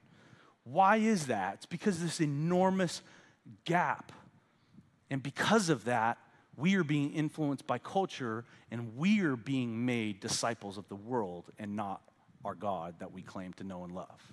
Why 0.65 0.97
is 0.97 1.27
that? 1.27 1.55
It's 1.55 1.67
because 1.67 2.01
this 2.01 2.21
enormous 2.21 3.03
gap. 3.65 4.13
And 5.11 5.23
because 5.23 5.69
of 5.69 5.85
that, 5.85 6.19
we 6.57 6.77
are 6.77 6.85
being 6.85 7.13
influenced 7.13 7.67
by 7.67 7.79
culture 7.79 8.45
and 8.71 8.97
we 8.97 9.21
are 9.21 9.37
being 9.37 9.85
made 9.85 10.21
disciples 10.21 10.79
of 10.79 10.89
the 10.89 10.97
world 10.97 11.51
and 11.59 11.75
not 11.77 12.03
our 12.45 12.55
God 12.55 12.97
that 13.01 13.13
we 13.13 13.23
claim 13.23 13.53
to 13.55 13.65
know 13.65 13.85
and 13.85 13.95
love. 13.95 14.33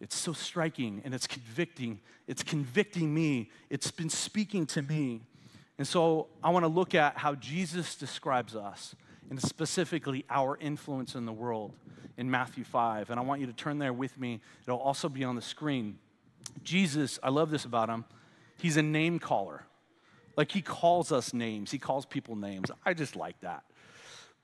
It's 0.00 0.16
so 0.16 0.32
striking 0.32 1.00
and 1.04 1.14
it's 1.14 1.26
convicting. 1.26 2.00
It's 2.26 2.42
convicting 2.42 3.14
me. 3.14 3.50
It's 3.70 3.90
been 3.90 4.10
speaking 4.10 4.66
to 4.66 4.82
me. 4.82 5.22
And 5.78 5.86
so 5.86 6.28
I 6.42 6.50
want 6.50 6.64
to 6.64 6.68
look 6.68 6.94
at 6.94 7.18
how 7.18 7.34
Jesus 7.34 7.94
describes 7.94 8.54
us 8.54 8.94
and 9.30 9.40
specifically 9.40 10.24
our 10.30 10.56
influence 10.60 11.14
in 11.14 11.26
the 11.26 11.32
world 11.32 11.72
in 12.16 12.30
Matthew 12.30 12.64
5. 12.64 13.10
And 13.10 13.18
I 13.18 13.22
want 13.22 13.40
you 13.40 13.46
to 13.46 13.52
turn 13.52 13.78
there 13.78 13.92
with 13.92 14.18
me. 14.18 14.40
It'll 14.66 14.78
also 14.78 15.08
be 15.08 15.24
on 15.24 15.36
the 15.36 15.42
screen. 15.42 15.98
Jesus, 16.62 17.18
I 17.22 17.30
love 17.30 17.50
this 17.50 17.64
about 17.64 17.88
him. 17.88 18.04
He's 18.58 18.76
a 18.76 18.82
name 18.82 19.18
caller. 19.18 19.64
Like 20.36 20.52
he 20.52 20.62
calls 20.62 21.12
us 21.12 21.32
names, 21.32 21.70
he 21.70 21.78
calls 21.78 22.06
people 22.06 22.36
names. 22.36 22.70
I 22.84 22.94
just 22.94 23.16
like 23.16 23.40
that. 23.40 23.64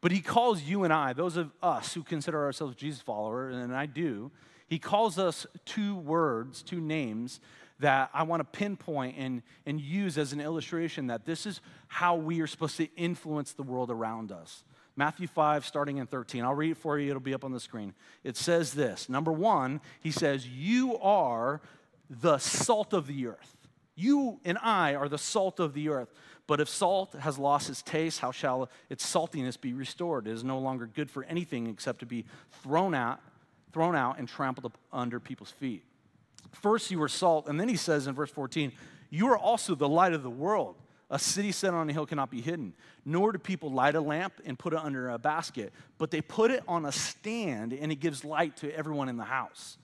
But 0.00 0.12
he 0.12 0.20
calls 0.20 0.62
you 0.62 0.84
and 0.84 0.92
I, 0.92 1.12
those 1.12 1.36
of 1.36 1.52
us 1.62 1.92
who 1.92 2.02
consider 2.02 2.42
ourselves 2.42 2.74
Jesus 2.74 3.02
followers, 3.02 3.54
and 3.54 3.74
I 3.74 3.86
do, 3.86 4.30
he 4.70 4.78
calls 4.78 5.18
us 5.18 5.48
two 5.66 5.96
words, 5.96 6.62
two 6.62 6.80
names 6.80 7.40
that 7.80 8.08
I 8.14 8.22
want 8.22 8.40
to 8.40 8.58
pinpoint 8.58 9.16
and, 9.18 9.42
and 9.66 9.80
use 9.80 10.16
as 10.16 10.32
an 10.32 10.40
illustration 10.40 11.08
that 11.08 11.24
this 11.24 11.44
is 11.44 11.60
how 11.88 12.14
we 12.14 12.40
are 12.40 12.46
supposed 12.46 12.76
to 12.76 12.84
influence 12.94 13.52
the 13.52 13.64
world 13.64 13.90
around 13.90 14.30
us. 14.30 14.62
Matthew 14.94 15.26
5, 15.26 15.66
starting 15.66 15.98
in 15.98 16.06
13. 16.06 16.44
I'll 16.44 16.54
read 16.54 16.72
it 16.72 16.76
for 16.76 16.98
you, 16.98 17.08
it'll 17.10 17.20
be 17.20 17.34
up 17.34 17.44
on 17.44 17.50
the 17.50 17.58
screen. 17.58 17.94
It 18.22 18.36
says 18.36 18.72
this 18.72 19.08
Number 19.08 19.32
one, 19.32 19.80
he 19.98 20.12
says, 20.12 20.46
You 20.46 20.96
are 20.98 21.60
the 22.08 22.38
salt 22.38 22.92
of 22.92 23.08
the 23.08 23.26
earth. 23.26 23.56
You 23.96 24.38
and 24.44 24.56
I 24.62 24.94
are 24.94 25.08
the 25.08 25.18
salt 25.18 25.58
of 25.58 25.74
the 25.74 25.88
earth. 25.88 26.12
But 26.46 26.60
if 26.60 26.68
salt 26.68 27.14
has 27.14 27.38
lost 27.38 27.70
its 27.70 27.82
taste, 27.82 28.20
how 28.20 28.30
shall 28.30 28.70
its 28.88 29.04
saltiness 29.04 29.60
be 29.60 29.72
restored? 29.72 30.28
It 30.28 30.32
is 30.32 30.44
no 30.44 30.58
longer 30.58 30.86
good 30.86 31.10
for 31.10 31.24
anything 31.24 31.66
except 31.66 32.00
to 32.00 32.06
be 32.06 32.24
thrown 32.62 32.94
out, 32.94 33.20
thrown 33.72 33.96
out 33.96 34.18
and 34.18 34.28
trampled 34.28 34.72
under 34.92 35.20
people's 35.20 35.50
feet. 35.50 35.84
First, 36.52 36.90
you 36.90 36.98
were 36.98 37.08
salt, 37.08 37.48
and 37.48 37.60
then 37.60 37.68
he 37.68 37.76
says 37.76 38.06
in 38.06 38.14
verse 38.14 38.30
14, 38.30 38.72
You 39.10 39.28
are 39.28 39.38
also 39.38 39.74
the 39.74 39.88
light 39.88 40.12
of 40.12 40.22
the 40.22 40.30
world. 40.30 40.76
A 41.12 41.18
city 41.18 41.50
set 41.50 41.74
on 41.74 41.90
a 41.90 41.92
hill 41.92 42.06
cannot 42.06 42.30
be 42.30 42.40
hidden. 42.40 42.72
Nor 43.04 43.32
do 43.32 43.38
people 43.38 43.72
light 43.72 43.96
a 43.96 44.00
lamp 44.00 44.34
and 44.44 44.58
put 44.58 44.72
it 44.72 44.78
under 44.78 45.10
a 45.10 45.18
basket, 45.18 45.72
but 45.98 46.10
they 46.10 46.20
put 46.20 46.50
it 46.50 46.62
on 46.68 46.84
a 46.84 46.92
stand, 46.92 47.72
and 47.72 47.90
it 47.90 47.96
gives 47.96 48.24
light 48.24 48.56
to 48.58 48.74
everyone 48.76 49.08
in 49.08 49.16
the 49.16 49.24
house. 49.24 49.76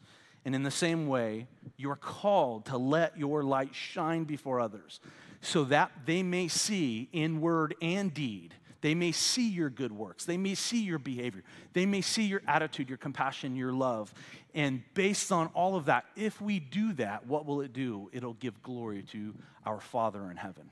And 0.45 0.55
in 0.55 0.63
the 0.63 0.71
same 0.71 1.09
way, 1.09 1.49
you 1.77 1.91
are 1.91 1.97
called 1.97 2.67
to 2.67 2.79
let 2.79 3.19
your 3.19 3.43
light 3.43 3.75
shine 3.75 4.23
before 4.25 4.61
others 4.61 5.01
so 5.41 5.65
that 5.65 5.91
they 6.07 6.23
may 6.23 6.49
see 6.49 7.09
in 7.13 7.41
word 7.41 7.75
and 7.83 8.15
deed. 8.15 8.55
They 8.81 8.95
may 8.95 9.13
see 9.13 9.49
your 9.49 9.71
good 9.71 9.93
works. 9.93 10.25
They 10.25 10.37
may 10.37 10.55
see 10.55 10.83
your 10.83 10.99
behavior. 10.99 11.43
They 11.73 11.87
may 11.87 12.01
see 12.01 12.25
your 12.25 12.43
attitude, 12.47 12.89
your 12.89 12.99
compassion, 12.99 13.57
your 13.57 13.73
love. 13.73 14.13
And 14.55 14.83
based 14.95 15.33
on 15.33 15.49
all 15.49 15.77
of 15.77 15.87
that, 15.87 16.05
if 16.17 16.41
we 16.41 16.61
do 16.61 16.93
that, 16.95 17.27
what 17.27 17.47
will 17.47 17.61
it 17.61 17.73
do? 17.73 18.11
It'll 18.13 18.35
give 18.35 18.63
glory 18.63 19.03
to 19.13 19.35
our 19.65 19.81
Father 19.81 20.31
in 20.31 20.37
heaven. 20.37 20.71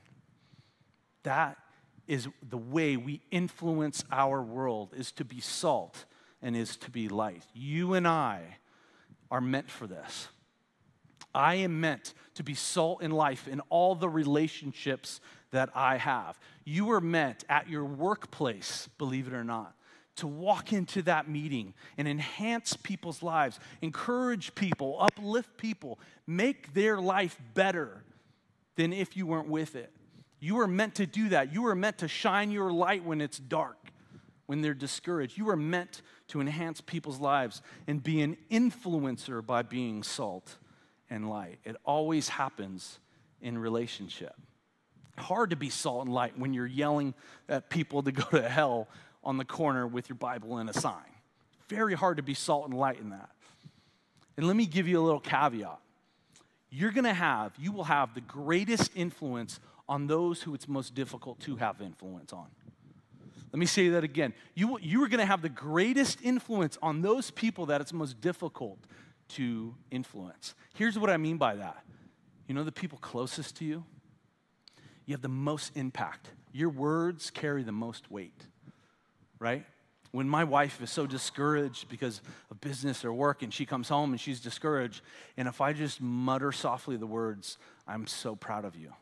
That 1.23 1.57
is 2.07 2.27
the 2.47 2.57
way 2.57 2.97
we 2.97 3.21
influence 3.31 4.03
our 4.11 4.41
world 4.41 4.93
is 4.95 5.11
to 5.13 5.25
be 5.25 5.39
salt 5.39 6.05
and 6.41 6.55
is 6.55 6.77
to 6.77 6.91
be 6.91 7.09
light. 7.09 7.43
You 7.53 7.95
and 7.95 8.07
I 8.07 8.57
are 9.31 9.41
meant 9.41 9.71
for 9.71 9.87
this. 9.87 10.27
I 11.33 11.55
am 11.55 11.81
meant 11.81 12.13
to 12.35 12.43
be 12.43 12.53
salt 12.53 13.01
in 13.01 13.11
life 13.11 13.47
in 13.47 13.59
all 13.69 13.95
the 13.95 14.07
relationships 14.07 15.19
that 15.55 15.69
I 15.73 15.97
have. 15.97 16.37
You 16.65 16.85
were 16.85 17.01
meant 17.01 17.45
at 17.47 17.69
your 17.69 17.85
workplace, 17.85 18.89
believe 18.97 19.27
it 19.27 19.33
or 19.33 19.43
not, 19.43 19.73
to 20.17 20.27
walk 20.27 20.73
into 20.73 21.01
that 21.03 21.29
meeting 21.29 21.73
and 21.97 22.07
enhance 22.07 22.75
people's 22.75 23.23
lives, 23.23 23.59
encourage 23.81 24.53
people, 24.53 24.97
uplift 24.99 25.57
people, 25.57 25.97
make 26.27 26.73
their 26.73 26.99
life 26.99 27.39
better 27.53 28.03
than 28.75 28.91
if 28.91 29.15
you 29.15 29.25
weren't 29.25 29.47
with 29.47 29.75
it. 29.75 29.91
You 30.39 30.55
were 30.55 30.67
meant 30.67 30.95
to 30.95 31.05
do 31.05 31.29
that. 31.29 31.53
You 31.53 31.61
were 31.61 31.75
meant 31.75 31.99
to 31.99 32.07
shine 32.07 32.51
your 32.51 32.71
light 32.71 33.03
when 33.03 33.21
it's 33.21 33.39
dark 33.39 33.77
when 34.47 34.61
they're 34.61 34.73
discouraged. 34.73 35.37
You 35.37 35.45
were 35.45 35.55
meant 35.55 36.01
to 36.27 36.41
enhance 36.41 36.81
people's 36.81 37.19
lives 37.19 37.61
and 37.87 38.03
be 38.03 38.21
an 38.21 38.37
influencer 38.51 39.43
by 39.43 39.61
being 39.61 40.03
salt 40.03 40.57
and 41.09 41.29
light. 41.29 41.59
It 41.63 41.77
always 41.85 42.29
happens 42.29 42.99
in 43.41 43.57
relationship. 43.57 44.35
Hard 45.17 45.51
to 45.51 45.55
be 45.55 45.69
salt 45.69 46.05
and 46.05 46.13
light 46.13 46.37
when 46.37 46.53
you're 46.53 46.65
yelling 46.65 47.13
at 47.47 47.69
people 47.69 48.03
to 48.03 48.11
go 48.11 48.23
to 48.31 48.47
hell 48.47 48.87
on 49.23 49.37
the 49.37 49.45
corner 49.45 49.87
with 49.87 50.09
your 50.09 50.17
Bible 50.17 50.57
and 50.57 50.69
a 50.69 50.73
sign. 50.73 50.95
Very 51.69 51.93
hard 51.93 52.17
to 52.17 52.23
be 52.23 52.33
salt 52.33 52.67
and 52.67 52.77
light 52.77 52.99
in 52.99 53.09
that. 53.09 53.29
And 54.37 54.47
let 54.47 54.55
me 54.55 54.65
give 54.65 54.87
you 54.87 54.99
a 54.99 55.03
little 55.03 55.19
caveat. 55.19 55.79
You're 56.69 56.91
going 56.91 57.05
to 57.05 57.13
have, 57.13 57.53
you 57.57 57.71
will 57.71 57.85
have 57.85 58.13
the 58.13 58.21
greatest 58.21 58.91
influence 58.95 59.59
on 59.87 60.07
those 60.07 60.41
who 60.41 60.53
it's 60.53 60.67
most 60.67 60.93
difficult 60.93 61.39
to 61.41 61.55
have 61.55 61.81
influence 61.81 62.33
on. 62.33 62.47
Let 63.51 63.59
me 63.59 63.65
say 63.65 63.89
that 63.89 64.03
again. 64.03 64.33
You, 64.53 64.77
you 64.81 65.01
are 65.03 65.07
going 65.07 65.21
to 65.21 65.25
have 65.25 65.41
the 65.41 65.49
greatest 65.49 66.19
influence 66.21 66.77
on 66.81 67.01
those 67.01 67.31
people 67.31 67.67
that 67.67 67.79
it's 67.79 67.93
most 67.93 68.19
difficult 68.19 68.79
to 69.29 69.73
influence. 69.91 70.55
Here's 70.73 70.99
what 70.99 71.09
I 71.09 71.17
mean 71.17 71.37
by 71.37 71.55
that. 71.55 71.83
You 72.47 72.53
know 72.53 72.63
the 72.63 72.71
people 72.71 72.97
closest 72.97 73.55
to 73.57 73.65
you? 73.65 73.85
You 75.05 75.13
have 75.13 75.21
the 75.21 75.27
most 75.27 75.75
impact. 75.75 76.29
Your 76.51 76.69
words 76.69 77.29
carry 77.29 77.63
the 77.63 77.71
most 77.71 78.09
weight, 78.09 78.41
right? 79.39 79.65
When 80.11 80.29
my 80.29 80.45
wife 80.45 80.81
is 80.81 80.89
so 80.89 81.05
discouraged 81.05 81.89
because 81.89 82.21
of 82.49 82.61
business 82.61 83.03
or 83.03 83.11
work 83.11 83.43
and 83.43 83.53
she 83.53 83.65
comes 83.65 83.89
home 83.89 84.11
and 84.11 84.19
she's 84.19 84.39
discouraged, 84.39 85.01
and 85.35 85.47
if 85.47 85.59
I 85.59 85.73
just 85.73 85.99
mutter 85.99 86.51
softly 86.51 86.95
the 86.95 87.05
words, 87.05 87.57
I'm 87.85 88.07
so 88.07 88.35
proud 88.35 88.63
of 88.63 88.75
you, 88.75 88.93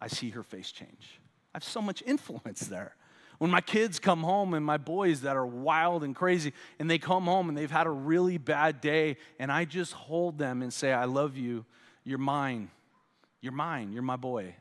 I 0.00 0.06
see 0.06 0.30
her 0.30 0.42
face 0.42 0.70
change. 0.70 1.20
I 1.52 1.56
have 1.56 1.64
so 1.64 1.82
much 1.82 2.02
influence 2.06 2.60
there. 2.60 2.94
When 3.38 3.50
my 3.50 3.60
kids 3.60 3.98
come 3.98 4.22
home 4.22 4.54
and 4.54 4.64
my 4.64 4.76
boys 4.76 5.22
that 5.22 5.34
are 5.34 5.46
wild 5.46 6.04
and 6.04 6.14
crazy, 6.14 6.52
and 6.78 6.88
they 6.88 6.98
come 6.98 7.24
home 7.24 7.48
and 7.48 7.58
they've 7.58 7.70
had 7.70 7.86
a 7.86 7.90
really 7.90 8.38
bad 8.38 8.80
day, 8.80 9.16
and 9.38 9.50
I 9.50 9.64
just 9.64 9.94
hold 9.94 10.38
them 10.38 10.62
and 10.62 10.72
say, 10.72 10.92
I 10.92 11.06
love 11.06 11.36
you, 11.36 11.64
you're 12.04 12.18
mine, 12.18 12.70
you're 13.40 13.52
mine, 13.52 13.92
you're 13.92 14.02
my 14.02 14.16
boy. 14.16 14.54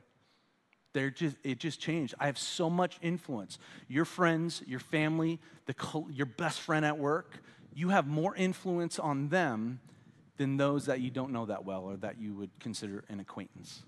They're 0.94 1.10
just, 1.10 1.38
it 1.44 1.60
just 1.60 1.80
changed. 1.80 2.16
I 2.20 2.26
have 2.26 2.38
so 2.38 2.70
much 2.70 2.98
influence. 3.02 3.60
Your 3.88 4.06
friends, 4.06 4.64
your 4.66 4.80
family, 4.80 5.40
the, 5.66 5.76
your 6.12 6.26
best 6.26 6.62
friend 6.62 6.86
at 6.86 6.98
work, 6.98 7.40
you 7.74 7.90
have 7.90 8.08
more 8.08 8.36
influence 8.36 8.98
on 8.98 9.30
them 9.30 9.80
than 10.38 10.58
those 10.58 10.86
that 10.86 11.02
you 11.02 11.12
don't 11.12 11.32
know 11.32 11.46
that 11.46 11.66
well 11.66 11.84
or 11.84 11.98
that 11.98 12.20
you 12.20 12.34
would 12.34 12.50
consider 12.60 13.04
an 13.10 13.20
acquaintance. 13.20 13.84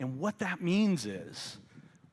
And 0.00 0.18
what 0.18 0.38
that 0.38 0.62
means 0.62 1.06
is, 1.06 1.58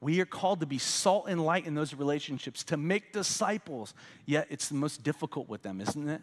we 0.02 0.22
are 0.22 0.26
called 0.26 0.62
to 0.62 0.66
be 0.66 0.78
salt 0.78 1.26
and 1.28 1.44
light 1.44 1.66
in 1.66 1.76
those 1.76 1.94
relationships, 1.94 2.64
to 2.66 2.78
make 2.78 3.12
disciples, 3.12 3.94
yet 4.26 4.48
it's 4.50 4.70
the 4.70 4.76
most 4.76 5.04
difficult 5.04 5.50
with 5.50 5.62
them, 5.62 5.82
isn't 5.82 6.08
it? 6.08 6.22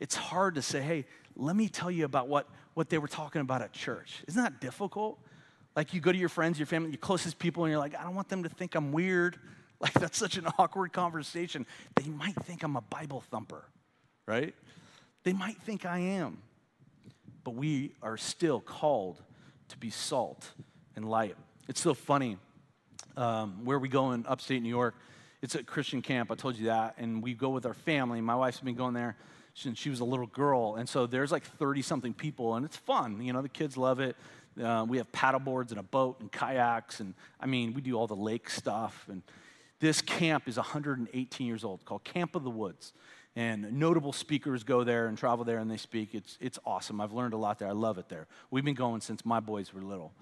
it's 0.00 0.14
hard 0.14 0.54
to 0.54 0.62
say, 0.62 0.80
hey, 0.80 1.04
let 1.36 1.56
me 1.56 1.68
tell 1.68 1.90
you 1.90 2.04
about 2.04 2.28
what, 2.28 2.48
what 2.74 2.88
they 2.88 2.98
were 2.98 3.08
talking 3.08 3.40
about 3.40 3.62
at 3.62 3.72
church. 3.72 4.22
Isn't 4.28 4.42
that 4.42 4.60
difficult? 4.60 5.18
Like 5.78 5.94
you 5.94 6.00
go 6.00 6.10
to 6.10 6.18
your 6.18 6.28
friends, 6.28 6.58
your 6.58 6.66
family, 6.66 6.90
your 6.90 6.98
closest 6.98 7.38
people, 7.38 7.62
and 7.62 7.70
you're 7.70 7.78
like, 7.78 7.94
I 7.94 8.02
don't 8.02 8.16
want 8.16 8.28
them 8.28 8.42
to 8.42 8.48
think 8.48 8.74
I'm 8.74 8.90
weird. 8.90 9.38
Like 9.80 9.92
that's 9.92 10.18
such 10.18 10.36
an 10.36 10.48
awkward 10.58 10.92
conversation. 10.92 11.64
They 11.94 12.08
might 12.08 12.34
think 12.34 12.64
I'm 12.64 12.74
a 12.74 12.80
Bible 12.80 13.22
thumper, 13.30 13.62
right? 14.26 14.52
They 15.22 15.32
might 15.32 15.56
think 15.58 15.86
I 15.86 15.98
am. 16.00 16.38
But 17.44 17.54
we 17.54 17.92
are 18.02 18.16
still 18.16 18.58
called 18.58 19.22
to 19.68 19.78
be 19.78 19.90
salt 19.90 20.50
and 20.96 21.08
light. 21.08 21.36
It's 21.68 21.80
so 21.80 21.94
funny. 21.94 22.38
Um, 23.16 23.64
where 23.64 23.78
we 23.78 23.88
go 23.88 24.10
in 24.10 24.26
upstate 24.26 24.64
New 24.64 24.68
York, 24.68 24.96
it's 25.42 25.54
a 25.54 25.62
Christian 25.62 26.02
camp. 26.02 26.32
I 26.32 26.34
told 26.34 26.56
you 26.56 26.66
that. 26.66 26.96
And 26.98 27.22
we 27.22 27.34
go 27.34 27.50
with 27.50 27.64
our 27.64 27.72
family. 27.72 28.20
My 28.20 28.34
wife's 28.34 28.58
been 28.58 28.74
going 28.74 28.94
there 28.94 29.16
since 29.54 29.78
she 29.78 29.90
was 29.90 30.00
a 30.00 30.04
little 30.04 30.26
girl. 30.26 30.74
And 30.74 30.88
so 30.88 31.06
there's 31.06 31.30
like 31.30 31.44
30 31.44 31.82
something 31.82 32.14
people, 32.14 32.56
and 32.56 32.66
it's 32.66 32.76
fun. 32.76 33.22
You 33.22 33.32
know, 33.32 33.42
the 33.42 33.48
kids 33.48 33.76
love 33.76 34.00
it. 34.00 34.16
Uh, 34.62 34.84
we 34.88 34.98
have 34.98 35.10
paddle 35.12 35.40
boards 35.40 35.72
and 35.72 35.78
a 35.78 35.84
boat 35.84 36.20
and 36.20 36.30
kayaks. 36.30 37.00
And 37.00 37.14
I 37.40 37.46
mean, 37.46 37.74
we 37.74 37.80
do 37.80 37.94
all 37.94 38.06
the 38.06 38.16
lake 38.16 38.50
stuff. 38.50 39.06
And 39.08 39.22
this 39.80 40.00
camp 40.00 40.48
is 40.48 40.56
118 40.56 41.46
years 41.46 41.64
old, 41.64 41.84
called 41.84 42.04
Camp 42.04 42.34
of 42.34 42.44
the 42.44 42.50
Woods. 42.50 42.92
And 43.36 43.74
notable 43.74 44.12
speakers 44.12 44.64
go 44.64 44.82
there 44.82 45.06
and 45.06 45.16
travel 45.16 45.44
there 45.44 45.58
and 45.58 45.70
they 45.70 45.76
speak. 45.76 46.14
It's, 46.14 46.36
it's 46.40 46.58
awesome. 46.66 47.00
I've 47.00 47.12
learned 47.12 47.34
a 47.34 47.36
lot 47.36 47.58
there. 47.58 47.68
I 47.68 47.72
love 47.72 47.98
it 47.98 48.08
there. 48.08 48.26
We've 48.50 48.64
been 48.64 48.74
going 48.74 49.00
since 49.00 49.24
my 49.24 49.38
boys 49.38 49.72
were 49.72 49.82
little. 49.82 50.12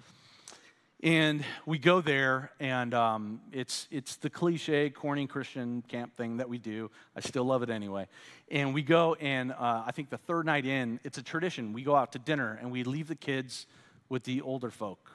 And 1.03 1.45
we 1.67 1.77
go 1.77 2.01
there, 2.01 2.51
and 2.59 2.91
um, 2.95 3.39
it's, 3.51 3.87
it's 3.91 4.15
the 4.15 4.31
cliche, 4.31 4.89
corny 4.89 5.27
Christian 5.27 5.83
camp 5.87 6.17
thing 6.17 6.37
that 6.37 6.49
we 6.49 6.57
do. 6.57 6.89
I 7.15 7.19
still 7.19 7.43
love 7.43 7.61
it 7.61 7.69
anyway. 7.69 8.07
And 8.49 8.73
we 8.73 8.81
go, 8.81 9.13
and 9.13 9.51
uh, 9.51 9.83
I 9.85 9.91
think 9.91 10.09
the 10.09 10.17
third 10.17 10.47
night 10.47 10.65
in, 10.65 10.99
it's 11.03 11.19
a 11.19 11.21
tradition. 11.21 11.71
We 11.71 11.83
go 11.83 11.95
out 11.95 12.13
to 12.13 12.19
dinner, 12.19 12.57
and 12.59 12.71
we 12.71 12.83
leave 12.83 13.07
the 13.07 13.15
kids 13.15 13.67
with 14.09 14.23
the 14.23 14.41
older 14.41 14.71
folk. 14.71 15.11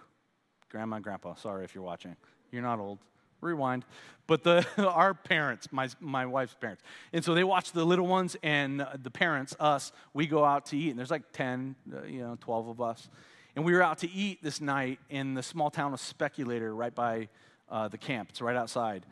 Grandma 0.70 0.96
and 0.96 1.04
grandpa, 1.04 1.34
sorry 1.34 1.64
if 1.64 1.74
you're 1.74 1.84
watching. 1.84 2.16
You're 2.50 2.62
not 2.62 2.78
old. 2.78 2.98
Rewind. 3.40 3.84
But 4.26 4.44
the, 4.44 4.66
our 4.88 5.14
parents, 5.14 5.68
my, 5.72 5.88
my 6.00 6.26
wife's 6.26 6.54
parents. 6.54 6.82
And 7.12 7.24
so 7.24 7.34
they 7.34 7.44
watch 7.44 7.72
the 7.72 7.84
little 7.84 8.06
ones, 8.06 8.36
and 8.42 8.86
the 9.02 9.10
parents, 9.10 9.54
us, 9.58 9.92
we 10.14 10.26
go 10.26 10.44
out 10.44 10.66
to 10.66 10.76
eat. 10.76 10.90
And 10.90 10.98
there's 10.98 11.10
like 11.10 11.32
10, 11.32 11.74
uh, 11.92 12.04
you 12.04 12.20
know, 12.20 12.38
12 12.40 12.68
of 12.68 12.80
us. 12.80 13.08
And 13.54 13.64
we 13.64 13.72
were 13.72 13.82
out 13.82 13.98
to 13.98 14.10
eat 14.10 14.42
this 14.42 14.60
night 14.60 14.98
in 15.10 15.34
the 15.34 15.42
small 15.42 15.70
town 15.70 15.92
of 15.92 16.00
Speculator 16.00 16.74
right 16.74 16.94
by 16.94 17.28
uh, 17.68 17.88
the 17.88 17.98
camp. 17.98 18.30
It's 18.30 18.40
right 18.40 18.56
outside. 18.56 19.04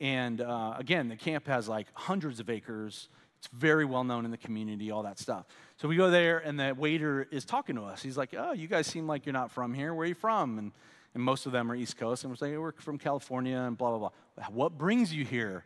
And 0.00 0.40
uh, 0.40 0.74
again, 0.76 1.08
the 1.08 1.16
camp 1.16 1.46
has 1.48 1.68
like 1.68 1.88
hundreds 1.94 2.38
of 2.38 2.48
acres. 2.48 3.08
It's 3.38 3.48
very 3.52 3.84
well 3.84 4.04
known 4.04 4.24
in 4.24 4.30
the 4.30 4.36
community, 4.36 4.90
all 4.90 5.04
that 5.04 5.18
stuff. 5.18 5.46
So 5.76 5.86
we 5.86 5.96
go 5.96 6.10
there, 6.10 6.38
and 6.38 6.58
the 6.58 6.74
waiter 6.76 7.28
is 7.30 7.44
talking 7.44 7.76
to 7.76 7.82
us. 7.82 8.02
He's 8.02 8.16
like, 8.16 8.34
Oh, 8.36 8.52
you 8.52 8.66
guys 8.66 8.86
seem 8.86 9.06
like 9.06 9.26
you're 9.26 9.32
not 9.32 9.50
from 9.50 9.74
here. 9.74 9.94
Where 9.94 10.04
are 10.04 10.08
you 10.08 10.14
from? 10.14 10.58
And, 10.58 10.72
and 11.14 11.22
most 11.22 11.46
of 11.46 11.52
them 11.52 11.70
are 11.70 11.76
East 11.76 11.96
Coast. 11.96 12.24
And 12.24 12.32
we're 12.32 12.36
saying, 12.36 12.60
We're 12.60 12.72
from 12.72 12.98
California, 12.98 13.56
and 13.56 13.78
blah, 13.78 13.90
blah, 13.96 14.10
blah. 14.36 14.44
What 14.50 14.76
brings 14.76 15.14
you 15.14 15.24
here? 15.24 15.64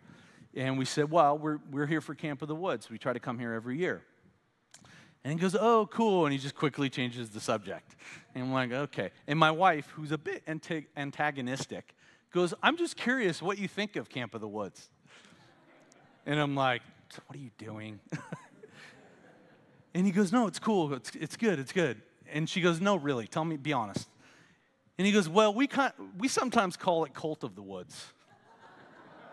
And 0.54 0.76
we 0.76 0.84
said, 0.84 1.10
Well, 1.10 1.38
we're, 1.38 1.58
we're 1.70 1.86
here 1.86 2.02
for 2.02 2.14
Camp 2.14 2.42
of 2.42 2.48
the 2.48 2.54
Woods. 2.54 2.90
We 2.90 2.98
try 2.98 3.14
to 3.14 3.20
come 3.20 3.38
here 3.38 3.54
every 3.54 3.78
year. 3.78 4.02
And 5.24 5.32
he 5.32 5.38
goes, 5.38 5.56
Oh, 5.58 5.88
cool. 5.90 6.26
And 6.26 6.32
he 6.32 6.38
just 6.38 6.54
quickly 6.54 6.90
changes 6.90 7.30
the 7.30 7.40
subject. 7.40 7.96
And 8.34 8.44
I'm 8.44 8.52
like, 8.52 8.72
Okay. 8.72 9.10
And 9.26 9.38
my 9.38 9.50
wife, 9.50 9.88
who's 9.94 10.12
a 10.12 10.18
bit 10.18 10.42
antagonistic, 10.96 11.94
goes, 12.32 12.52
I'm 12.62 12.76
just 12.76 12.96
curious 12.96 13.40
what 13.40 13.58
you 13.58 13.68
think 13.68 13.96
of 13.96 14.08
Camp 14.08 14.34
of 14.34 14.40
the 14.40 14.48
Woods. 14.48 14.90
And 16.26 16.38
I'm 16.38 16.54
like, 16.54 16.82
What 17.26 17.36
are 17.36 17.40
you 17.40 17.50
doing? 17.58 18.00
and 19.94 20.06
he 20.06 20.12
goes, 20.12 20.32
No, 20.32 20.46
it's 20.46 20.58
cool. 20.58 20.92
It's, 20.94 21.10
it's 21.14 21.36
good. 21.36 21.58
It's 21.58 21.72
good. 21.72 22.00
And 22.32 22.48
she 22.48 22.60
goes, 22.60 22.80
No, 22.80 22.96
really. 22.96 23.26
Tell 23.26 23.44
me, 23.44 23.56
be 23.56 23.72
honest. 23.72 24.08
And 24.98 25.06
he 25.06 25.12
goes, 25.12 25.28
Well, 25.28 25.54
we, 25.54 25.66
can't, 25.66 25.94
we 26.18 26.28
sometimes 26.28 26.76
call 26.76 27.04
it 27.04 27.14
Cult 27.14 27.44
of 27.44 27.54
the 27.54 27.62
Woods. 27.62 28.12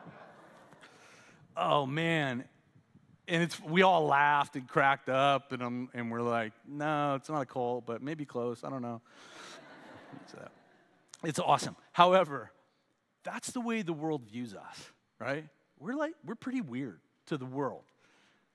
oh, 1.57 1.85
man 1.85 2.45
and 3.29 3.43
it's 3.43 3.59
we 3.61 3.83
all 3.83 4.05
laughed 4.05 4.55
and 4.55 4.67
cracked 4.67 5.07
up, 5.07 5.51
and, 5.51 5.61
I'm, 5.61 5.89
and 5.93 6.11
we're 6.11 6.21
like, 6.21 6.51
no, 6.67 7.15
it's 7.15 7.29
not 7.29 7.41
a 7.41 7.45
cult, 7.45 7.85
but 7.85 8.01
maybe 8.01 8.25
close. 8.25 8.63
I 8.63 8.69
don't 8.69 8.81
know. 8.81 9.01
so, 10.31 10.47
it's 11.23 11.39
awesome. 11.39 11.75
However, 11.91 12.51
that's 13.23 13.51
the 13.51 13.61
way 13.61 13.83
the 13.83 13.93
world 13.93 14.23
views 14.23 14.55
us, 14.55 14.91
right? 15.19 15.45
We're 15.79 15.95
like 15.95 16.13
we're 16.25 16.35
pretty 16.35 16.61
weird 16.61 16.99
to 17.29 17.37
the 17.37 17.45
world. 17.45 17.83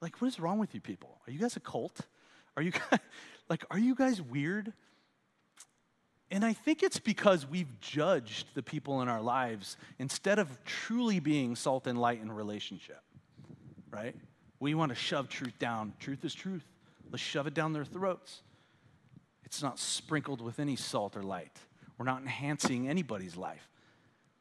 Like, 0.00 0.20
what 0.20 0.28
is 0.28 0.38
wrong 0.38 0.58
with 0.58 0.74
you 0.74 0.80
people? 0.80 1.18
Are 1.26 1.32
you 1.32 1.38
guys 1.38 1.56
a 1.56 1.60
cult? 1.60 2.00
Are 2.56 2.62
you 2.62 2.70
guys, 2.90 3.00
like 3.48 3.64
are 3.70 3.78
you 3.78 3.94
guys 3.94 4.20
weird? 4.20 4.72
And 6.30 6.44
I 6.44 6.52
think 6.52 6.82
it's 6.82 6.98
because 6.98 7.46
we've 7.46 7.80
judged 7.80 8.48
the 8.54 8.62
people 8.62 9.02
in 9.02 9.08
our 9.08 9.20
lives 9.22 9.76
instead 9.98 10.38
of 10.38 10.62
truly 10.64 11.20
being 11.20 11.54
salt 11.54 11.86
and 11.86 12.00
light 12.00 12.20
in 12.20 12.32
relationship, 12.32 13.02
right? 13.90 14.16
We 14.58 14.74
want 14.74 14.90
to 14.90 14.96
shove 14.96 15.28
truth 15.28 15.58
down. 15.58 15.92
Truth 16.00 16.24
is 16.24 16.34
truth. 16.34 16.64
Let's 17.10 17.22
shove 17.22 17.46
it 17.46 17.54
down 17.54 17.72
their 17.72 17.84
throats. 17.84 18.42
It's 19.44 19.62
not 19.62 19.78
sprinkled 19.78 20.40
with 20.40 20.58
any 20.58 20.74
salt 20.74 21.16
or 21.16 21.22
light. 21.22 21.56
We're 21.98 22.06
not 22.06 22.22
enhancing 22.22 22.88
anybody's 22.88 23.36
life. 23.36 23.68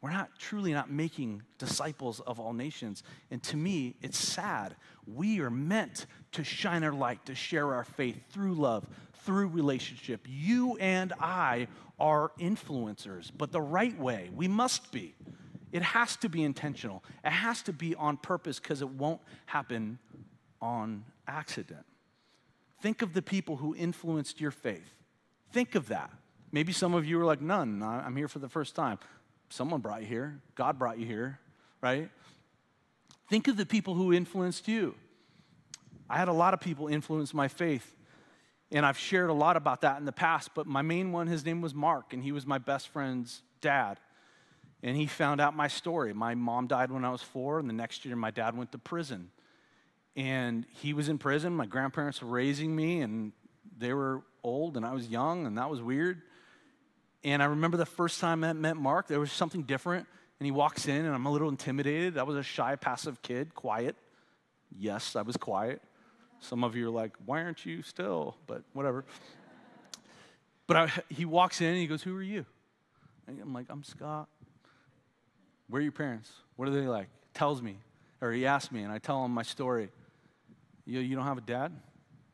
We're 0.03 0.11
not 0.11 0.37
truly 0.37 0.73
not 0.73 0.91
making 0.91 1.43
disciples 1.57 2.19
of 2.19 2.37
all 2.37 2.51
nations. 2.51 3.03
And 3.31 3.41
to 3.43 3.55
me, 3.55 3.95
it's 4.01 4.17
sad. 4.17 4.75
We 5.07 5.39
are 5.39 5.49
meant 5.49 6.07
to 6.33 6.43
shine 6.43 6.83
our 6.83 6.91
light, 6.91 7.25
to 7.27 7.35
share 7.35 7.73
our 7.73 7.85
faith 7.85 8.17
through 8.29 8.55
love, 8.55 8.85
through 9.23 9.47
relationship. 9.47 10.27
You 10.29 10.75
and 10.81 11.13
I 11.21 11.69
are 12.01 12.33
influencers, 12.37 13.31
but 13.37 13.53
the 13.53 13.61
right 13.61 13.97
way. 13.97 14.29
We 14.35 14.49
must 14.49 14.91
be. 14.91 15.15
It 15.71 15.83
has 15.83 16.17
to 16.17 16.27
be 16.27 16.43
intentional. 16.43 17.01
It 17.23 17.31
has 17.31 17.61
to 17.61 17.71
be 17.71 17.95
on 17.95 18.17
purpose 18.17 18.59
because 18.59 18.81
it 18.81 18.89
won't 18.89 19.21
happen 19.45 19.99
on 20.61 21.05
accident. 21.29 21.85
Think 22.81 23.03
of 23.03 23.13
the 23.13 23.21
people 23.21 23.55
who 23.55 23.73
influenced 23.73 24.41
your 24.41 24.51
faith. 24.51 24.95
Think 25.53 25.75
of 25.75 25.87
that. 25.87 26.11
Maybe 26.51 26.73
some 26.73 26.93
of 26.93 27.05
you 27.05 27.21
are 27.21 27.25
like, 27.25 27.41
none, 27.41 27.81
I'm 27.81 28.17
here 28.17 28.27
for 28.27 28.39
the 28.39 28.49
first 28.49 28.75
time. 28.75 28.99
Someone 29.53 29.81
brought 29.81 30.01
you 30.01 30.07
here, 30.07 30.39
God 30.55 30.79
brought 30.79 30.97
you 30.97 31.05
here, 31.05 31.37
right? 31.79 32.09
Think 33.29 33.47
of 33.47 33.55
the 33.55 33.67
people 33.67 33.93
who 33.93 34.11
influenced 34.11 34.67
you. 34.67 34.95
I 36.09 36.17
had 36.17 36.27
a 36.27 36.33
lot 36.33 36.55
of 36.55 36.59
people 36.59 36.87
influence 36.87 37.35
my 37.35 37.47
faith, 37.47 37.95
and 38.71 38.83
I've 38.83 38.97
shared 38.97 39.29
a 39.29 39.33
lot 39.33 39.55
about 39.55 39.81
that 39.81 39.99
in 39.99 40.05
the 40.05 40.11
past, 40.11 40.55
but 40.55 40.65
my 40.65 40.81
main 40.81 41.11
one, 41.11 41.27
his 41.27 41.45
name 41.45 41.61
was 41.61 41.75
Mark, 41.75 42.13
and 42.13 42.23
he 42.23 42.31
was 42.31 42.47
my 42.47 42.57
best 42.57 42.87
friend's 42.87 43.43
dad. 43.61 43.99
And 44.81 44.97
he 44.97 45.05
found 45.05 45.39
out 45.39 45.55
my 45.55 45.67
story. 45.67 46.15
My 46.15 46.33
mom 46.33 46.65
died 46.65 46.89
when 46.89 47.05
I 47.05 47.11
was 47.11 47.21
four, 47.21 47.59
and 47.59 47.69
the 47.69 47.73
next 47.73 48.05
year 48.05 48.15
my 48.15 48.31
dad 48.31 48.57
went 48.57 48.71
to 48.71 48.79
prison. 48.79 49.29
And 50.15 50.65
he 50.81 50.93
was 50.93 51.09
in 51.09 51.19
prison. 51.19 51.53
My 51.55 51.67
grandparents 51.67 52.23
were 52.23 52.29
raising 52.29 52.75
me, 52.75 53.01
and 53.01 53.33
they 53.77 53.93
were 53.93 54.23
old, 54.43 54.77
and 54.77 54.83
I 54.83 54.93
was 54.93 55.09
young, 55.09 55.45
and 55.45 55.59
that 55.59 55.69
was 55.69 55.79
weird. 55.79 56.23
And 57.23 57.41
I 57.41 57.45
remember 57.45 57.77
the 57.77 57.85
first 57.85 58.19
time 58.19 58.43
I 58.43 58.53
met 58.53 58.75
Mark, 58.75 59.07
there 59.07 59.19
was 59.19 59.31
something 59.31 59.63
different. 59.63 60.07
And 60.39 60.45
he 60.45 60.51
walks 60.51 60.87
in, 60.87 61.05
and 61.05 61.13
I'm 61.13 61.25
a 61.25 61.31
little 61.31 61.49
intimidated. 61.49 62.17
I 62.17 62.23
was 62.23 62.35
a 62.35 62.43
shy, 62.43 62.75
passive 62.75 63.21
kid, 63.21 63.55
quiet. 63.55 63.95
Yes, 64.77 65.15
I 65.15 65.21
was 65.21 65.37
quiet. 65.37 65.81
Some 66.39 66.63
of 66.63 66.75
you 66.75 66.87
are 66.87 66.91
like, 66.91 67.13
why 67.25 67.41
aren't 67.41 67.65
you 67.65 67.81
still? 67.81 68.35
But 68.47 68.63
whatever. 68.73 69.05
But 70.67 70.77
I, 70.77 70.91
he 71.09 71.25
walks 71.25 71.61
in 71.61 71.67
and 71.67 71.77
he 71.77 71.87
goes, 71.87 72.03
Who 72.03 72.15
are 72.15 72.23
you? 72.23 72.45
And 73.27 73.39
I'm 73.41 73.53
like, 73.53 73.67
I'm 73.69 73.83
Scott. 73.83 74.27
Where 75.69 75.79
are 75.79 75.83
your 75.83 75.91
parents? 75.91 76.31
What 76.55 76.67
are 76.67 76.71
they 76.71 76.87
like? 76.87 77.07
Tells 77.33 77.61
me. 77.61 77.77
Or 78.21 78.31
he 78.31 78.45
asks 78.45 78.71
me, 78.71 78.83
and 78.83 78.91
I 78.91 78.99
tell 78.99 79.23
him 79.23 79.31
my 79.31 79.43
story. 79.43 79.89
You, 80.85 80.99
you 80.99 81.15
don't 81.15 81.25
have 81.25 81.37
a 81.37 81.41
dad? 81.41 81.71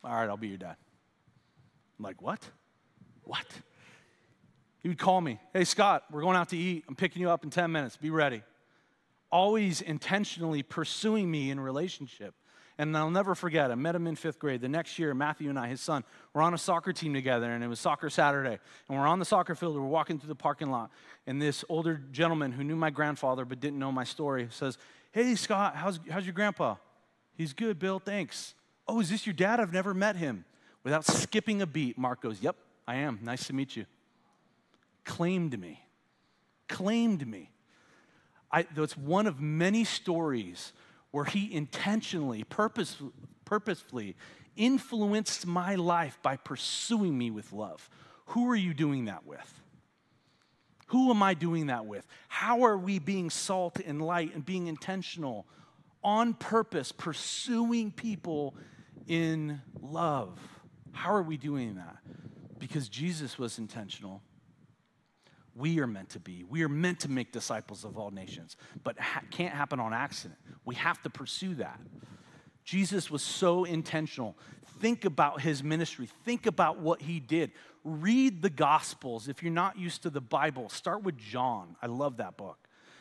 All 0.04 0.14
right, 0.14 0.30
I'll 0.30 0.38
be 0.38 0.48
your 0.48 0.58
dad. 0.58 0.76
I'm 1.98 2.06
like, 2.06 2.22
what? 2.22 2.44
What? 3.24 3.46
He 4.82 4.88
would 4.88 4.98
call 4.98 5.20
me, 5.20 5.40
hey, 5.54 5.66
Scott, 5.66 6.04
we're 6.12 6.22
going 6.22 6.38
out 6.38 6.50
to 6.50 6.58
eat. 6.58 6.86
I'm 6.88 6.96
picking 6.96 7.22
you 7.22 7.30
up 7.30 7.44
in 7.44 7.50
10 7.50 7.72
minutes. 7.72 7.98
Be 7.98 8.10
ready. 8.10 8.44
Always 9.32 9.82
intentionally 9.82 10.64
pursuing 10.64 11.30
me 11.30 11.52
in 11.52 11.60
relationship. 11.60 12.34
And 12.80 12.96
I'll 12.96 13.12
never 13.12 13.36
forget, 13.36 13.72
I 13.72 13.76
met 13.76 13.94
him 13.94 14.08
in 14.08 14.16
fifth 14.16 14.40
grade. 14.40 14.62
The 14.62 14.70
next 14.70 14.98
year, 14.98 15.14
Matthew 15.14 15.50
and 15.50 15.60
I, 15.60 15.68
his 15.68 15.82
son, 15.82 16.06
were 16.34 16.42
on 16.42 16.54
a 16.54 16.58
soccer 16.58 16.94
team 16.94 17.14
together, 17.14 17.52
and 17.52 17.62
it 17.62 17.68
was 17.68 17.78
soccer 17.78 18.10
Saturday. 18.10 18.58
And 18.88 18.98
we're 18.98 19.06
on 19.06 19.20
the 19.20 19.26
soccer 19.26 19.54
field, 19.54 19.76
we're 19.76 19.82
walking 19.82 20.18
through 20.18 20.30
the 20.30 20.36
parking 20.36 20.72
lot, 20.72 20.90
and 21.28 21.42
this 21.42 21.66
older 21.68 22.02
gentleman 22.14 22.54
who 22.54 22.64
knew 22.64 22.78
my 22.78 22.90
grandfather 22.90 23.44
but 23.44 23.60
didn't 23.60 23.80
know 23.80 23.92
my 23.92 24.06
story 24.06 24.48
says, 24.50 24.78
Hey, 25.12 25.36
Scott, 25.36 25.76
how's, 25.76 26.00
how's 26.10 26.26
your 26.26 26.32
grandpa? 26.32 26.76
He's 27.36 27.52
good, 27.52 27.80
Bill, 27.80 28.00
thanks. 28.00 28.54
Oh, 28.88 29.02
is 29.02 29.10
this 29.10 29.28
your 29.28 29.34
dad? 29.34 29.60
I've 29.60 29.74
never 29.74 29.94
met 29.94 30.16
him. 30.16 30.46
Without 30.86 31.04
skipping 31.04 31.62
a 31.62 31.68
beat, 31.68 31.98
Mark 31.98 32.22
goes, 32.22 32.42
Yep, 32.42 32.56
I 32.88 32.96
am. 32.96 33.20
Nice 33.22 33.46
to 33.48 33.54
meet 33.54 33.76
you. 33.76 33.86
Claimed 35.10 35.60
me. 35.60 35.84
Claimed 36.68 37.26
me. 37.26 37.50
I, 38.52 38.68
it's 38.78 38.96
one 38.96 39.26
of 39.26 39.42
many 39.42 39.84
stories 39.84 40.72
where 41.10 41.26
he 41.26 41.52
intentionally, 41.52 42.44
purpose, 42.44 42.96
purposefully 43.44 44.16
influenced 44.56 45.48
my 45.48 45.74
life 45.74 46.20
by 46.22 46.36
pursuing 46.38 47.18
me 47.18 47.32
with 47.32 47.52
love. 47.52 47.90
Who 48.28 48.52
are 48.52 48.56
you 48.56 48.76
doing 48.76 49.06
that 49.06 49.26
with? 49.26 49.62
Who 50.90 51.10
am 51.10 51.24
I 51.24 51.34
doing 51.34 51.66
that 51.68 51.88
with? 51.88 52.06
How 52.28 52.62
are 52.66 52.78
we 52.78 53.00
being 53.00 53.32
salt 53.32 53.80
and 53.84 54.04
light 54.04 54.36
and 54.36 54.46
being 54.46 54.68
intentional 54.68 55.48
on 56.04 56.36
purpose, 56.36 56.92
pursuing 56.92 57.92
people 57.92 58.56
in 59.08 59.60
love? 59.82 60.38
How 60.92 61.16
are 61.16 61.24
we 61.24 61.38
doing 61.38 61.78
that? 61.78 61.98
Because 62.60 62.90
Jesus 62.90 63.40
was 63.40 63.58
intentional. 63.58 64.22
We 65.56 65.80
are 65.80 65.88
meant 65.88 66.10
to 66.10 66.20
be. 66.20 66.44
We 66.48 66.64
are 66.64 66.70
meant 66.70 67.02
to 67.02 67.10
make 67.10 67.32
disciples 67.32 67.84
of 67.84 67.98
all 67.98 68.12
nations, 68.12 68.56
but 68.84 69.00
ha- 69.00 69.24
can't 69.32 69.54
happen 69.54 69.80
on 69.80 69.94
accident. 69.94 70.40
We 70.66 70.76
have 70.76 71.02
to 71.04 71.10
pursue 71.10 71.56
that. 71.56 71.80
Jesus 72.64 73.10
was 73.10 73.24
so 73.24 73.64
intentional. 73.64 74.38
Think 74.80 75.04
about 75.04 75.42
his 75.42 75.64
ministry, 75.64 76.08
think 76.24 76.46
about 76.46 76.80
what 76.80 77.02
he 77.02 77.20
did. 77.20 77.52
Read 77.84 78.42
the 78.42 78.50
Gospels. 78.50 79.28
If 79.28 79.42
you're 79.42 79.52
not 79.52 79.78
used 79.78 80.04
to 80.04 80.10
the 80.10 80.22
Bible, 80.22 80.70
start 80.70 81.02
with 81.04 81.18
John. 81.18 81.76
I 81.82 81.88
love 81.88 82.18
that 82.18 82.38
book. 82.38 82.58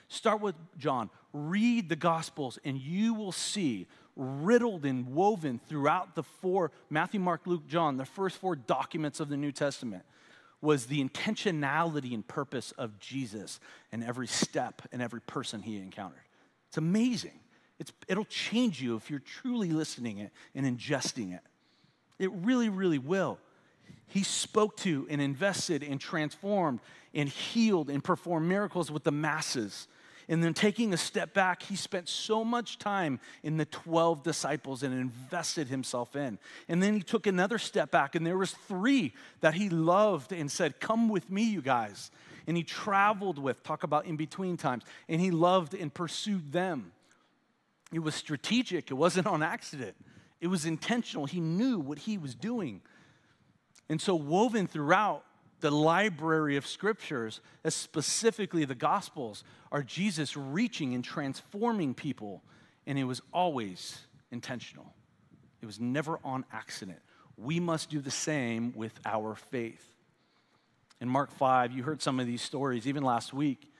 Start 0.08 0.40
with 0.40 0.54
John. 0.78 1.10
Read 1.32 1.88
the 1.88 1.96
Gospels, 1.96 2.58
and 2.64 2.78
you 2.78 3.12
will 3.12 3.32
see 3.32 3.86
riddled 4.16 4.84
and 4.84 5.14
woven 5.14 5.60
throughout 5.68 6.14
the 6.14 6.22
four 6.22 6.72
Matthew, 6.90 7.20
Mark, 7.20 7.46
Luke, 7.46 7.66
John, 7.66 7.96
the 7.96 8.04
first 8.04 8.36
four 8.38 8.56
documents 8.56 9.20
of 9.20 9.28
the 9.28 9.36
New 9.36 9.52
Testament 9.52 10.04
was 10.60 10.86
the 10.86 11.02
intentionality 11.04 12.12
and 12.14 12.26
purpose 12.26 12.72
of 12.72 12.98
Jesus 12.98 13.60
in 13.92 14.02
every 14.02 14.26
step 14.26 14.82
and 14.92 15.00
every 15.00 15.20
person 15.20 15.62
he 15.62 15.76
encountered. 15.76 16.20
It's 16.68 16.78
amazing. 16.78 17.38
It's, 17.78 17.92
it'll 18.08 18.24
change 18.24 18.82
you 18.82 18.96
if 18.96 19.08
you're 19.08 19.20
truly 19.20 19.70
listening 19.70 20.18
it 20.18 20.32
and 20.54 20.66
ingesting 20.66 21.34
it. 21.34 21.42
It 22.18 22.32
really, 22.32 22.68
really 22.68 22.98
will. 22.98 23.38
He 24.08 24.22
spoke 24.22 24.76
to 24.78 25.06
and 25.08 25.20
invested 25.20 25.82
and 25.82 26.00
transformed 26.00 26.80
and 27.14 27.28
healed 27.28 27.90
and 27.90 28.02
performed 28.02 28.48
miracles 28.48 28.90
with 28.90 29.04
the 29.04 29.12
masses. 29.12 29.86
And 30.28 30.44
then 30.44 30.52
taking 30.52 30.92
a 30.92 30.98
step 30.98 31.32
back, 31.32 31.62
he 31.62 31.74
spent 31.74 32.06
so 32.08 32.44
much 32.44 32.78
time 32.78 33.18
in 33.42 33.56
the 33.56 33.64
12 33.64 34.22
disciples 34.22 34.82
and 34.82 34.92
invested 34.92 35.68
himself 35.68 36.14
in. 36.16 36.38
And 36.68 36.82
then 36.82 36.94
he 36.94 37.00
took 37.00 37.26
another 37.26 37.58
step 37.58 37.90
back, 37.90 38.14
and 38.14 38.26
there 38.26 38.36
was 38.36 38.52
three 38.52 39.14
that 39.40 39.54
he 39.54 39.70
loved 39.70 40.32
and 40.32 40.50
said, 40.50 40.80
Come 40.80 41.08
with 41.08 41.30
me, 41.30 41.44
you 41.44 41.62
guys. 41.62 42.10
And 42.46 42.56
he 42.56 42.62
traveled 42.62 43.38
with, 43.38 43.62
talk 43.62 43.84
about 43.84 44.04
in 44.04 44.16
between 44.16 44.56
times, 44.58 44.84
and 45.08 45.20
he 45.20 45.30
loved 45.30 45.74
and 45.74 45.92
pursued 45.92 46.52
them. 46.52 46.92
It 47.90 48.00
was 48.00 48.14
strategic, 48.14 48.90
it 48.90 48.94
wasn't 48.94 49.26
on 49.26 49.42
accident, 49.42 49.96
it 50.42 50.48
was 50.48 50.66
intentional. 50.66 51.24
He 51.24 51.40
knew 51.40 51.78
what 51.78 52.00
he 52.00 52.18
was 52.18 52.34
doing. 52.34 52.82
And 53.88 53.98
so, 53.98 54.14
woven 54.14 54.66
throughout 54.66 55.24
the 55.60 55.70
library 55.70 56.56
of 56.56 56.66
scriptures, 56.66 57.40
as 57.64 57.74
specifically 57.74 58.64
the 58.64 58.74
Gospels, 58.74 59.44
are 59.72 59.82
Jesus 59.82 60.36
reaching 60.36 60.94
and 60.94 61.04
transforming 61.04 61.94
people, 61.94 62.42
and 62.86 62.98
it 62.98 63.04
was 63.04 63.20
always 63.32 63.98
intentional. 64.30 64.94
It 65.60 65.66
was 65.66 65.80
never 65.80 66.20
on 66.24 66.44
accident. 66.52 67.00
We 67.36 67.60
must 67.60 67.90
do 67.90 68.00
the 68.00 68.10
same 68.10 68.72
with 68.74 68.98
our 69.04 69.34
faith. 69.34 69.84
In 71.00 71.08
Mark 71.08 71.30
5, 71.32 71.72
you 71.72 71.82
heard 71.82 72.02
some 72.02 72.18
of 72.18 72.26
these 72.26 72.42
stories 72.42 72.86
even 72.86 73.02
last 73.02 73.32
week. 73.32 73.72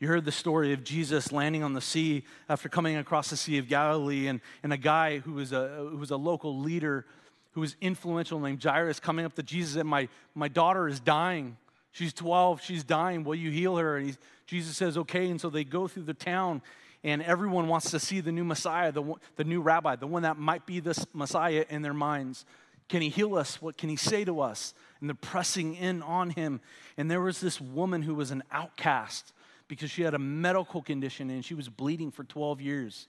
You 0.00 0.08
heard 0.08 0.24
the 0.24 0.32
story 0.32 0.72
of 0.72 0.82
Jesus 0.82 1.30
landing 1.30 1.62
on 1.62 1.74
the 1.74 1.80
sea 1.80 2.24
after 2.48 2.68
coming 2.68 2.96
across 2.96 3.30
the 3.30 3.36
Sea 3.36 3.58
of 3.58 3.68
Galilee, 3.68 4.26
and, 4.26 4.40
and 4.62 4.72
a 4.72 4.76
guy 4.76 5.18
who 5.18 5.34
was 5.34 5.52
a, 5.52 5.86
who 5.90 5.96
was 5.96 6.10
a 6.10 6.16
local 6.16 6.58
leader 6.58 7.06
who 7.52 7.60
was 7.60 7.76
influential 7.80 8.40
named 8.40 8.62
Jairus 8.62 9.00
coming 9.00 9.24
up 9.24 9.34
to 9.34 9.42
Jesus 9.42 9.76
and 9.76 9.88
my, 9.88 10.08
my 10.34 10.48
daughter 10.48 10.88
is 10.88 11.00
dying. 11.00 11.56
She's 11.92 12.12
12, 12.14 12.62
she's 12.62 12.84
dying. 12.84 13.22
Will 13.22 13.34
you 13.34 13.50
heal 13.50 13.76
her? 13.76 13.98
And 13.98 14.16
Jesus 14.46 14.76
says, 14.76 14.96
okay. 14.96 15.28
And 15.28 15.40
so 15.40 15.50
they 15.50 15.64
go 15.64 15.86
through 15.86 16.04
the 16.04 16.14
town, 16.14 16.62
and 17.04 17.22
everyone 17.22 17.68
wants 17.68 17.90
to 17.90 17.98
see 17.98 18.20
the 18.20 18.32
new 18.32 18.44
Messiah, 18.44 18.90
the, 18.92 19.14
the 19.36 19.44
new 19.44 19.60
rabbi, 19.60 19.96
the 19.96 20.06
one 20.06 20.22
that 20.22 20.38
might 20.38 20.64
be 20.64 20.80
this 20.80 21.06
Messiah 21.12 21.66
in 21.68 21.82
their 21.82 21.94
minds. 21.94 22.46
Can 22.88 23.02
he 23.02 23.10
heal 23.10 23.36
us? 23.36 23.60
What 23.60 23.76
can 23.76 23.90
he 23.90 23.96
say 23.96 24.24
to 24.24 24.40
us? 24.40 24.72
And 25.00 25.08
they're 25.08 25.14
pressing 25.14 25.74
in 25.74 26.02
on 26.02 26.30
him. 26.30 26.60
And 26.96 27.10
there 27.10 27.20
was 27.20 27.40
this 27.40 27.60
woman 27.60 28.02
who 28.02 28.14
was 28.14 28.30
an 28.30 28.42
outcast 28.50 29.32
because 29.68 29.90
she 29.90 30.02
had 30.02 30.14
a 30.14 30.18
medical 30.18 30.82
condition 30.82 31.30
and 31.30 31.44
she 31.44 31.54
was 31.54 31.68
bleeding 31.68 32.10
for 32.10 32.24
12 32.24 32.60
years 32.60 33.08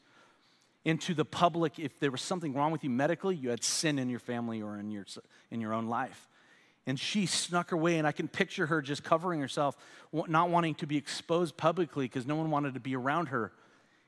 into 0.85 1.13
the 1.13 1.25
public 1.25 1.79
if 1.79 1.99
there 1.99 2.11
was 2.11 2.21
something 2.21 2.53
wrong 2.53 2.71
with 2.71 2.83
you 2.83 2.89
medically, 2.89 3.35
you 3.35 3.49
had 3.49 3.63
sin 3.63 3.99
in 3.99 4.09
your 4.09 4.19
family 4.19 4.61
or 4.61 4.77
in 4.77 4.91
your, 4.91 5.05
in 5.49 5.61
your 5.61 5.73
own 5.73 5.87
life. 5.87 6.27
And 6.85 6.99
she 6.99 7.25
snuck 7.25 7.69
her 7.69 7.77
way, 7.77 7.97
and 7.97 8.05
I 8.05 8.11
can 8.11 8.27
picture 8.27 8.65
her 8.65 8.81
just 8.81 9.03
covering 9.03 9.39
herself, 9.39 9.77
not 10.11 10.49
wanting 10.49 10.75
to 10.75 10.87
be 10.87 10.97
exposed 10.97 11.55
publicly 11.55 12.05
because 12.05 12.27
no 12.27 12.35
one 12.35 12.51
wanted 12.51 12.73
to 12.73 12.81
be 12.81 12.95
around 12.95 13.27
her. 13.27 13.53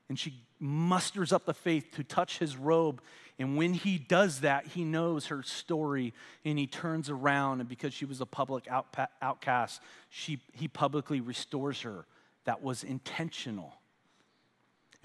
And 0.09 0.19
she 0.19 0.33
musters 0.59 1.31
up 1.31 1.45
the 1.45 1.53
faith 1.53 1.95
to 1.95 2.03
touch 2.03 2.37
his 2.37 2.57
robe. 2.57 3.01
And 3.39 3.55
when 3.55 3.73
he 3.73 3.97
does 3.97 4.41
that, 4.41 4.67
he 4.67 4.83
knows 4.83 5.27
her 5.27 5.41
story 5.41 6.13
and 6.43 6.59
he 6.59 6.67
turns 6.67 7.09
around. 7.09 7.61
And 7.61 7.69
because 7.69 7.93
she 7.93 8.05
was 8.05 8.21
a 8.21 8.25
public 8.25 8.67
outcast, 9.21 9.81
she, 10.09 10.41
he 10.53 10.67
publicly 10.67 11.21
restores 11.21 11.81
her. 11.81 12.05
That 12.43 12.61
was 12.61 12.83
intentional 12.83 13.73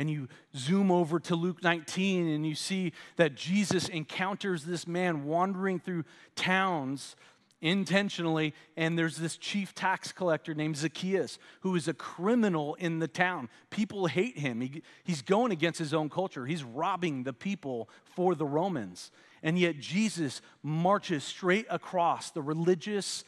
and 0.00 0.10
you 0.10 0.28
zoom 0.56 0.90
over 0.90 1.20
to 1.20 1.36
Luke 1.36 1.62
19 1.62 2.26
and 2.26 2.46
you 2.46 2.54
see 2.54 2.94
that 3.16 3.34
Jesus 3.34 3.86
encounters 3.86 4.64
this 4.64 4.86
man 4.86 5.24
wandering 5.24 5.78
through 5.78 6.04
towns 6.34 7.16
intentionally, 7.60 8.54
and 8.78 8.98
there's 8.98 9.18
this 9.18 9.36
chief 9.36 9.74
tax 9.74 10.10
collector 10.10 10.54
named 10.54 10.78
Zacchaeus 10.78 11.38
who 11.60 11.76
is 11.76 11.86
a 11.86 11.92
criminal 11.92 12.76
in 12.76 12.98
the 12.98 13.08
town. 13.08 13.50
People 13.68 14.06
hate 14.06 14.38
him. 14.38 14.62
He, 14.62 14.82
he's 15.04 15.20
going 15.20 15.52
against 15.52 15.78
his 15.78 15.92
own 15.92 16.08
culture, 16.08 16.46
he's 16.46 16.64
robbing 16.64 17.24
the 17.24 17.34
people 17.34 17.90
for 18.16 18.34
the 18.34 18.46
Romans. 18.46 19.10
And 19.42 19.58
yet, 19.58 19.80
Jesus 19.80 20.40
marches 20.62 21.24
straight 21.24 21.66
across 21.68 22.30
the 22.30 22.40
religious 22.40 23.22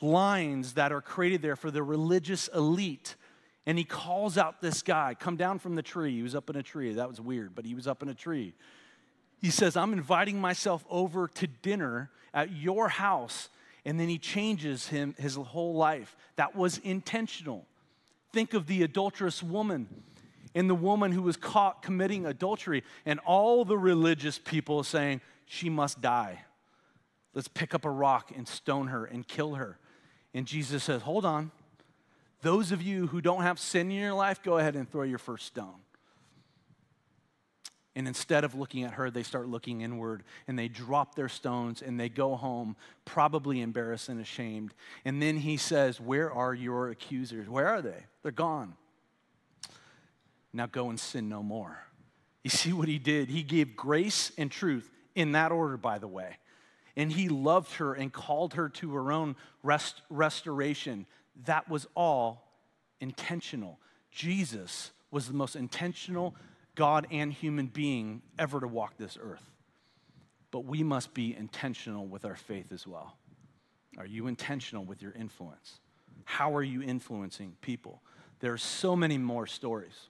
lines 0.00 0.72
that 0.72 0.90
are 0.90 1.00
created 1.00 1.42
there 1.42 1.56
for 1.56 1.70
the 1.70 1.84
religious 1.84 2.48
elite 2.48 3.14
and 3.68 3.76
he 3.76 3.84
calls 3.84 4.38
out 4.38 4.62
this 4.62 4.80
guy, 4.80 5.14
come 5.14 5.36
down 5.36 5.58
from 5.58 5.74
the 5.74 5.82
tree. 5.82 6.16
He 6.16 6.22
was 6.22 6.34
up 6.34 6.48
in 6.48 6.56
a 6.56 6.62
tree. 6.62 6.90
That 6.94 7.06
was 7.06 7.20
weird, 7.20 7.54
but 7.54 7.66
he 7.66 7.74
was 7.74 7.86
up 7.86 8.02
in 8.02 8.08
a 8.08 8.14
tree. 8.14 8.54
He 9.42 9.50
says, 9.50 9.76
I'm 9.76 9.92
inviting 9.92 10.40
myself 10.40 10.86
over 10.88 11.28
to 11.28 11.46
dinner 11.46 12.10
at 12.32 12.50
your 12.50 12.88
house. 12.88 13.50
And 13.84 14.00
then 14.00 14.08
he 14.08 14.16
changes 14.16 14.88
him 14.88 15.14
his 15.18 15.34
whole 15.34 15.74
life. 15.74 16.16
That 16.36 16.56
was 16.56 16.78
intentional. 16.78 17.66
Think 18.32 18.54
of 18.54 18.68
the 18.68 18.82
adulterous 18.84 19.42
woman 19.42 19.86
and 20.54 20.70
the 20.70 20.74
woman 20.74 21.12
who 21.12 21.20
was 21.20 21.36
caught 21.36 21.82
committing 21.82 22.24
adultery, 22.24 22.82
and 23.04 23.20
all 23.26 23.66
the 23.66 23.76
religious 23.76 24.38
people 24.38 24.82
saying, 24.82 25.20
She 25.44 25.68
must 25.68 26.00
die. 26.00 26.42
Let's 27.34 27.48
pick 27.48 27.74
up 27.74 27.84
a 27.84 27.90
rock 27.90 28.32
and 28.34 28.48
stone 28.48 28.86
her 28.86 29.04
and 29.04 29.28
kill 29.28 29.56
her. 29.56 29.78
And 30.32 30.46
Jesus 30.46 30.84
says, 30.84 31.02
Hold 31.02 31.26
on. 31.26 31.50
Those 32.42 32.72
of 32.72 32.82
you 32.82 33.08
who 33.08 33.20
don't 33.20 33.42
have 33.42 33.58
sin 33.58 33.90
in 33.90 33.98
your 33.98 34.14
life, 34.14 34.42
go 34.42 34.58
ahead 34.58 34.76
and 34.76 34.90
throw 34.90 35.02
your 35.02 35.18
first 35.18 35.46
stone. 35.46 35.80
And 37.98 38.06
instead 38.06 38.44
of 38.44 38.54
looking 38.54 38.84
at 38.84 38.92
her, 38.92 39.10
they 39.10 39.24
start 39.24 39.48
looking 39.48 39.80
inward 39.80 40.22
and 40.46 40.56
they 40.56 40.68
drop 40.68 41.16
their 41.16 41.28
stones 41.28 41.82
and 41.82 41.98
they 41.98 42.08
go 42.08 42.36
home, 42.36 42.76
probably 43.04 43.60
embarrassed 43.60 44.08
and 44.08 44.20
ashamed. 44.20 44.72
And 45.04 45.20
then 45.20 45.38
he 45.38 45.56
says, 45.56 46.00
Where 46.00 46.30
are 46.32 46.54
your 46.54 46.90
accusers? 46.90 47.48
Where 47.48 47.66
are 47.66 47.82
they? 47.82 48.04
They're 48.22 48.30
gone. 48.30 48.74
Now 50.52 50.66
go 50.66 50.90
and 50.90 51.00
sin 51.00 51.28
no 51.28 51.42
more. 51.42 51.76
You 52.44 52.50
see 52.50 52.72
what 52.72 52.86
he 52.86 53.00
did? 53.00 53.30
He 53.30 53.42
gave 53.42 53.74
grace 53.74 54.30
and 54.38 54.48
truth 54.48 54.88
in 55.16 55.32
that 55.32 55.50
order, 55.50 55.76
by 55.76 55.98
the 55.98 56.06
way. 56.06 56.36
And 56.96 57.10
he 57.10 57.28
loved 57.28 57.74
her 57.74 57.94
and 57.94 58.12
called 58.12 58.54
her 58.54 58.68
to 58.68 58.94
her 58.94 59.10
own 59.10 59.34
rest, 59.64 60.02
restoration 60.08 61.04
that 61.44 61.68
was 61.68 61.86
all 61.94 62.48
intentional. 63.00 63.78
Jesus 64.10 64.90
was 65.10 65.26
the 65.26 65.34
most 65.34 65.56
intentional 65.56 66.34
God 66.74 67.06
and 67.10 67.32
human 67.32 67.66
being 67.66 68.22
ever 68.38 68.60
to 68.60 68.68
walk 68.68 68.96
this 68.96 69.18
earth. 69.20 69.50
But 70.50 70.64
we 70.64 70.82
must 70.82 71.14
be 71.14 71.36
intentional 71.36 72.06
with 72.06 72.24
our 72.24 72.36
faith 72.36 72.72
as 72.72 72.86
well. 72.86 73.16
Are 73.98 74.06
you 74.06 74.26
intentional 74.26 74.84
with 74.84 75.02
your 75.02 75.12
influence? 75.12 75.80
How 76.24 76.54
are 76.54 76.62
you 76.62 76.82
influencing 76.82 77.56
people? 77.60 78.02
There 78.40 78.52
are 78.52 78.58
so 78.58 78.94
many 78.94 79.18
more 79.18 79.46
stories. 79.46 80.08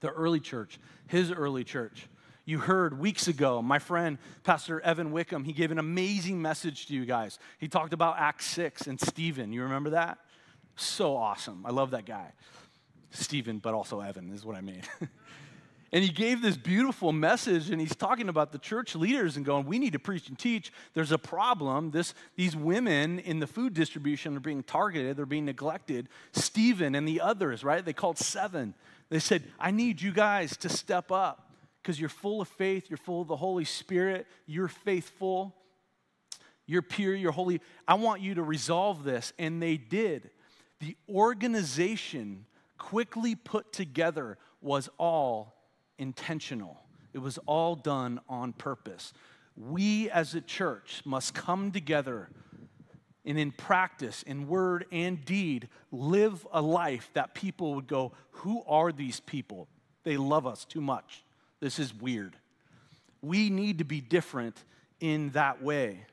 The 0.00 0.08
early 0.10 0.40
church, 0.40 0.78
his 1.06 1.30
early 1.30 1.64
church, 1.64 2.08
you 2.44 2.58
heard 2.58 2.98
weeks 2.98 3.28
ago, 3.28 3.60
my 3.60 3.78
friend, 3.78 4.16
Pastor 4.42 4.80
Evan 4.80 5.12
Wickham, 5.12 5.44
he 5.44 5.52
gave 5.52 5.70
an 5.70 5.78
amazing 5.78 6.40
message 6.40 6.86
to 6.86 6.94
you 6.94 7.04
guys. 7.04 7.38
He 7.58 7.68
talked 7.68 7.92
about 7.92 8.16
Acts 8.18 8.46
6 8.46 8.86
and 8.86 8.98
Stephen. 8.98 9.52
You 9.52 9.64
remember 9.64 9.90
that? 9.90 10.18
So 10.78 11.16
awesome. 11.16 11.64
I 11.66 11.70
love 11.70 11.90
that 11.90 12.06
guy. 12.06 12.32
Stephen, 13.10 13.58
but 13.58 13.74
also 13.74 14.00
Evan 14.00 14.30
is 14.32 14.44
what 14.44 14.56
I 14.56 14.60
mean. 14.60 14.82
And 15.90 16.04
he 16.04 16.10
gave 16.10 16.42
this 16.42 16.56
beautiful 16.56 17.12
message, 17.12 17.70
and 17.70 17.80
he's 17.80 17.96
talking 17.96 18.28
about 18.28 18.52
the 18.52 18.58
church 18.58 18.94
leaders 18.94 19.36
and 19.36 19.46
going, 19.46 19.64
We 19.64 19.78
need 19.78 19.94
to 19.94 19.98
preach 19.98 20.28
and 20.28 20.38
teach. 20.38 20.70
There's 20.92 21.12
a 21.12 21.18
problem. 21.18 21.90
This, 21.92 22.12
these 22.36 22.54
women 22.54 23.18
in 23.20 23.40
the 23.40 23.46
food 23.46 23.72
distribution 23.72 24.36
are 24.36 24.40
being 24.40 24.62
targeted, 24.62 25.16
they're 25.16 25.24
being 25.24 25.46
neglected. 25.46 26.08
Stephen 26.32 26.94
and 26.94 27.08
the 27.08 27.22
others, 27.22 27.64
right? 27.64 27.82
They 27.82 27.94
called 27.94 28.18
seven. 28.18 28.74
They 29.08 29.18
said, 29.18 29.44
I 29.58 29.70
need 29.70 30.02
you 30.02 30.12
guys 30.12 30.58
to 30.58 30.68
step 30.68 31.10
up 31.10 31.50
because 31.82 31.98
you're 31.98 32.10
full 32.10 32.42
of 32.42 32.48
faith, 32.48 32.90
you're 32.90 32.98
full 32.98 33.22
of 33.22 33.28
the 33.28 33.36
Holy 33.36 33.64
Spirit, 33.64 34.26
you're 34.46 34.68
faithful, 34.68 35.54
you're 36.66 36.82
pure, 36.82 37.14
you're 37.14 37.32
holy. 37.32 37.62
I 37.86 37.94
want 37.94 38.20
you 38.20 38.34
to 38.34 38.42
resolve 38.42 39.04
this. 39.04 39.32
And 39.38 39.62
they 39.62 39.78
did. 39.78 40.28
The 40.80 40.96
organization 41.08 42.46
quickly 42.76 43.34
put 43.34 43.72
together 43.72 44.38
was 44.60 44.88
all 44.98 45.54
intentional, 45.98 46.78
it 47.12 47.18
was 47.18 47.38
all 47.46 47.74
done 47.74 48.20
on 48.28 48.52
purpose. 48.52 49.12
We 49.56 50.08
as 50.10 50.36
a 50.36 50.40
church 50.40 51.02
must 51.04 51.34
come 51.34 51.72
together 51.72 52.28
and 53.28 53.38
in 53.38 53.52
practice, 53.52 54.22
in 54.22 54.48
word 54.48 54.86
and 54.90 55.22
deed, 55.24 55.68
live 55.92 56.46
a 56.50 56.62
life 56.62 57.10
that 57.12 57.34
people 57.34 57.74
would 57.74 57.86
go, 57.86 58.12
Who 58.30 58.62
are 58.66 58.90
these 58.90 59.20
people? 59.20 59.68
They 60.04 60.16
love 60.16 60.46
us 60.46 60.64
too 60.64 60.80
much. 60.80 61.24
This 61.60 61.78
is 61.78 61.92
weird. 61.92 62.36
We 63.20 63.50
need 63.50 63.78
to 63.78 63.84
be 63.84 64.00
different 64.00 64.64
in 65.00 65.30
that 65.30 65.62
way. 65.62 66.06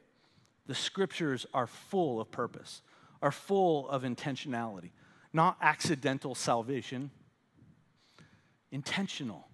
The 0.67 0.75
scriptures 0.75 1.45
are 1.53 1.67
full 1.67 2.19
of 2.19 2.31
purpose, 2.31 2.81
are 3.21 3.31
full 3.31 3.89
of 3.89 4.03
intentionality, 4.03 4.91
not 5.33 5.57
accidental 5.61 6.35
salvation, 6.35 7.11
intentional. 8.71 9.47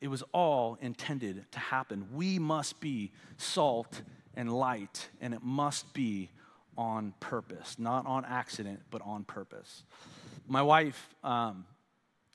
It 0.00 0.08
was 0.08 0.22
all 0.32 0.78
intended 0.80 1.44
to 1.52 1.58
happen. 1.58 2.06
We 2.12 2.38
must 2.38 2.80
be 2.80 3.12
salt 3.36 4.02
and 4.34 4.52
light, 4.52 5.08
and 5.20 5.34
it 5.34 5.42
must 5.42 5.92
be 5.92 6.30
on 6.76 7.12
purpose, 7.18 7.76
not 7.78 8.06
on 8.06 8.24
accident, 8.24 8.80
but 8.90 9.02
on 9.04 9.24
purpose. 9.24 9.82
My 10.46 10.62
wife, 10.62 11.14
um, 11.24 11.66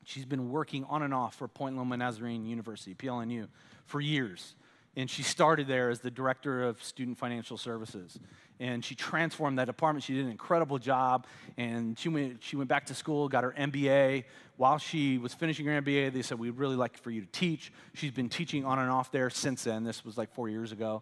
she's 0.04 0.26
been 0.26 0.50
working 0.50 0.84
on 0.86 1.02
and 1.02 1.14
off 1.14 1.36
for 1.36 1.48
Point 1.48 1.78
Loma 1.78 1.96
Nazarene 1.96 2.46
University, 2.46 2.94
PLNU, 2.94 3.48
for 3.86 4.02
years. 4.02 4.56
And 4.96 5.10
she 5.10 5.24
started 5.24 5.68
there 5.68 5.90
as 5.90 6.02
the 6.02 6.12
director 6.12 6.64
of 6.64 6.84
student 6.84 7.18
financial 7.18 7.58
services. 7.58 8.20
And 8.60 8.86
she 8.86 8.94
transformed 8.94 9.58
that 9.58 9.66
department. 9.66 10.04
She 10.04 10.14
did 10.14 10.26
an 10.26 10.32
incredible 10.32 10.78
job. 10.78 11.26
And 11.58 11.98
she 11.98 12.10
went, 12.10 12.44
she 12.44 12.56
went 12.56 12.70
back 12.70 12.86
to 12.88 12.94
school, 12.94 13.28
got 13.28 13.44
her 13.44 13.56
MBA. 13.58 14.26
While 14.58 14.78
she 14.78 15.18
was 15.18 15.34
finishing 15.34 15.66
her 15.66 15.82
MBA, 15.82 16.14
they 16.14 16.22
said, 16.22 16.38
We'd 16.38 16.52
really 16.52 16.76
like 16.76 16.98
for 16.98 17.10
you 17.10 17.22
to 17.22 17.28
teach. 17.28 17.74
She's 17.94 18.12
been 18.12 18.30
teaching 18.30 18.66
on 18.66 18.78
and 18.78 18.92
off 18.92 19.12
there 19.12 19.32
since 19.32 19.64
then. 19.64 19.84
This 19.84 20.06
was 20.06 20.18
like 20.18 20.32
four 20.34 20.48
years 20.48 20.72
ago. 20.72 21.02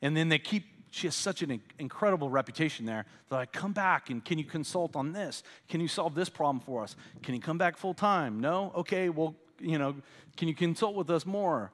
And 0.00 0.16
then 0.16 0.28
they 0.30 0.38
keep 0.38 0.64
she 0.96 1.06
has 1.06 1.14
such 1.14 1.42
an 1.42 1.60
incredible 1.78 2.30
reputation 2.30 2.86
there. 2.86 3.04
They're 3.28 3.40
like, 3.40 3.52
come 3.52 3.72
back 3.72 4.08
and 4.08 4.24
can 4.24 4.38
you 4.38 4.44
consult 4.44 4.96
on 4.96 5.12
this? 5.12 5.42
Can 5.68 5.80
you 5.80 5.88
solve 5.88 6.14
this 6.14 6.30
problem 6.30 6.60
for 6.60 6.82
us? 6.82 6.96
Can 7.22 7.34
you 7.34 7.40
come 7.40 7.58
back 7.58 7.76
full 7.76 7.92
time? 7.92 8.40
No? 8.40 8.72
Okay, 8.74 9.10
well, 9.10 9.34
you 9.60 9.78
know, 9.78 9.96
can 10.38 10.48
you 10.48 10.54
consult 10.54 10.94
with 10.94 11.10
us 11.10 11.26
more? 11.26 11.70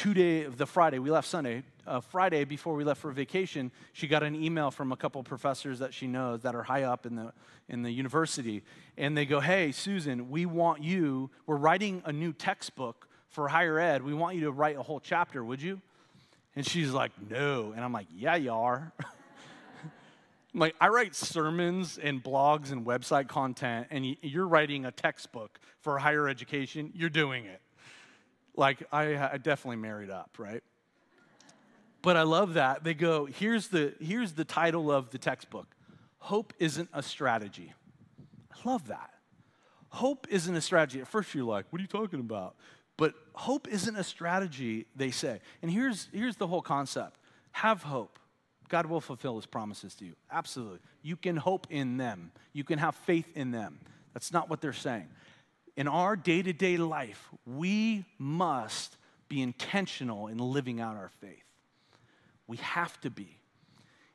Two 0.00 0.14
day 0.14 0.44
the 0.44 0.64
Friday, 0.64 0.98
we 0.98 1.10
left 1.10 1.28
Sunday. 1.28 1.62
Uh, 1.86 2.00
Friday 2.00 2.44
before 2.44 2.74
we 2.74 2.84
left 2.84 3.02
for 3.02 3.10
vacation, 3.10 3.70
she 3.92 4.08
got 4.08 4.22
an 4.22 4.34
email 4.34 4.70
from 4.70 4.92
a 4.92 4.96
couple 4.96 5.22
professors 5.22 5.78
that 5.80 5.92
she 5.92 6.06
knows 6.06 6.40
that 6.40 6.54
are 6.54 6.62
high 6.62 6.84
up 6.84 7.04
in 7.04 7.16
the 7.16 7.34
in 7.68 7.82
the 7.82 7.90
university, 7.90 8.62
and 8.96 9.14
they 9.14 9.26
go, 9.26 9.40
"Hey, 9.40 9.72
Susan, 9.72 10.30
we 10.30 10.46
want 10.46 10.82
you. 10.82 11.28
We're 11.44 11.58
writing 11.58 12.00
a 12.06 12.14
new 12.14 12.32
textbook 12.32 13.08
for 13.28 13.48
higher 13.48 13.78
ed. 13.78 14.02
We 14.02 14.14
want 14.14 14.36
you 14.36 14.44
to 14.44 14.52
write 14.52 14.78
a 14.78 14.82
whole 14.82 15.00
chapter. 15.00 15.44
Would 15.44 15.60
you?" 15.60 15.82
And 16.56 16.66
she's 16.66 16.92
like, 16.92 17.12
"No," 17.28 17.72
and 17.72 17.84
I'm 17.84 17.92
like, 17.92 18.06
"Yeah, 18.10 18.36
you 18.36 18.54
are." 18.54 18.94
I'm 20.54 20.60
like, 20.60 20.76
I 20.80 20.88
write 20.88 21.14
sermons 21.14 21.98
and 21.98 22.24
blogs 22.24 22.72
and 22.72 22.86
website 22.86 23.28
content, 23.28 23.88
and 23.90 24.16
you're 24.22 24.48
writing 24.48 24.86
a 24.86 24.92
textbook 24.92 25.60
for 25.82 25.98
higher 25.98 26.26
education. 26.26 26.90
You're 26.94 27.10
doing 27.10 27.44
it. 27.44 27.60
Like, 28.60 28.82
I, 28.92 29.16
I 29.16 29.38
definitely 29.38 29.76
married 29.78 30.10
up, 30.10 30.36
right? 30.36 30.62
But 32.02 32.18
I 32.18 32.24
love 32.24 32.54
that. 32.54 32.84
They 32.84 32.92
go, 32.92 33.24
here's 33.24 33.68
the, 33.68 33.94
here's 33.98 34.32
the 34.32 34.44
title 34.44 34.92
of 34.92 35.08
the 35.08 35.16
textbook 35.16 35.66
Hope 36.18 36.52
Isn't 36.58 36.90
a 36.92 37.02
Strategy. 37.02 37.72
I 38.52 38.68
love 38.68 38.88
that. 38.88 39.14
Hope 39.88 40.26
isn't 40.28 40.54
a 40.54 40.60
strategy. 40.60 41.00
At 41.00 41.08
first, 41.08 41.34
you're 41.34 41.42
like, 41.42 41.64
what 41.70 41.78
are 41.78 41.82
you 41.82 41.88
talking 41.88 42.20
about? 42.20 42.54
But 42.98 43.14
hope 43.32 43.66
isn't 43.66 43.96
a 43.96 44.04
strategy, 44.04 44.84
they 44.94 45.10
say. 45.10 45.40
And 45.62 45.70
here's, 45.70 46.08
here's 46.12 46.36
the 46.36 46.46
whole 46.46 46.60
concept 46.60 47.16
have 47.52 47.82
hope. 47.82 48.18
God 48.68 48.84
will 48.86 49.00
fulfill 49.00 49.36
his 49.36 49.46
promises 49.46 49.94
to 49.96 50.04
you. 50.04 50.12
Absolutely. 50.30 50.80
You 51.02 51.16
can 51.16 51.36
hope 51.36 51.66
in 51.70 51.96
them, 51.96 52.30
you 52.52 52.64
can 52.64 52.78
have 52.78 52.94
faith 52.94 53.34
in 53.34 53.52
them. 53.52 53.80
That's 54.12 54.34
not 54.34 54.50
what 54.50 54.60
they're 54.60 54.74
saying 54.74 55.08
in 55.80 55.88
our 55.88 56.14
day 56.14 56.42
to 56.42 56.52
day 56.52 56.76
life, 56.76 57.30
we 57.46 58.04
must 58.18 58.98
be 59.30 59.40
intentional 59.40 60.26
in 60.26 60.36
living 60.36 60.78
out 60.78 60.94
our 60.94 61.08
faith. 61.22 61.42
We 62.46 62.58
have 62.58 63.00
to 63.00 63.08
be. 63.08 63.38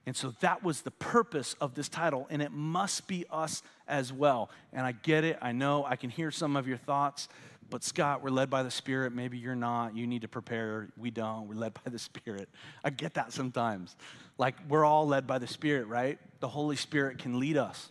And 0.05 0.15
so 0.15 0.35
that 0.41 0.63
was 0.63 0.81
the 0.81 0.91
purpose 0.91 1.55
of 1.59 1.73
this 1.73 1.89
title, 1.89 2.27
and 2.29 2.39
it 2.39 2.51
must 2.51 3.07
be 3.07 3.25
us 3.31 3.63
as 3.87 4.13
well. 4.13 4.51
And 4.73 4.85
I 4.85 4.91
get 4.91 5.23
it, 5.23 5.39
I 5.41 5.53
know, 5.53 5.83
I 5.83 5.95
can 5.95 6.11
hear 6.11 6.29
some 6.29 6.55
of 6.55 6.67
your 6.67 6.77
thoughts, 6.77 7.29
but 7.71 7.83
Scott, 7.83 8.21
we're 8.21 8.29
led 8.29 8.51
by 8.51 8.61
the 8.61 8.69
Spirit. 8.69 9.11
Maybe 9.11 9.39
you're 9.39 9.55
not. 9.55 9.97
You 9.97 10.05
need 10.05 10.21
to 10.21 10.27
prepare. 10.27 10.89
We 10.95 11.09
don't. 11.09 11.47
We're 11.47 11.55
led 11.55 11.73
by 11.83 11.89
the 11.89 11.97
Spirit. 11.97 12.47
I 12.83 12.91
get 12.91 13.15
that 13.15 13.33
sometimes. 13.33 13.95
Like 14.37 14.53
we're 14.69 14.85
all 14.85 15.07
led 15.07 15.25
by 15.25 15.39
the 15.39 15.47
Spirit, 15.47 15.87
right? 15.87 16.19
The 16.41 16.47
Holy 16.47 16.75
Spirit 16.75 17.17
can 17.17 17.39
lead 17.39 17.57
us. 17.57 17.89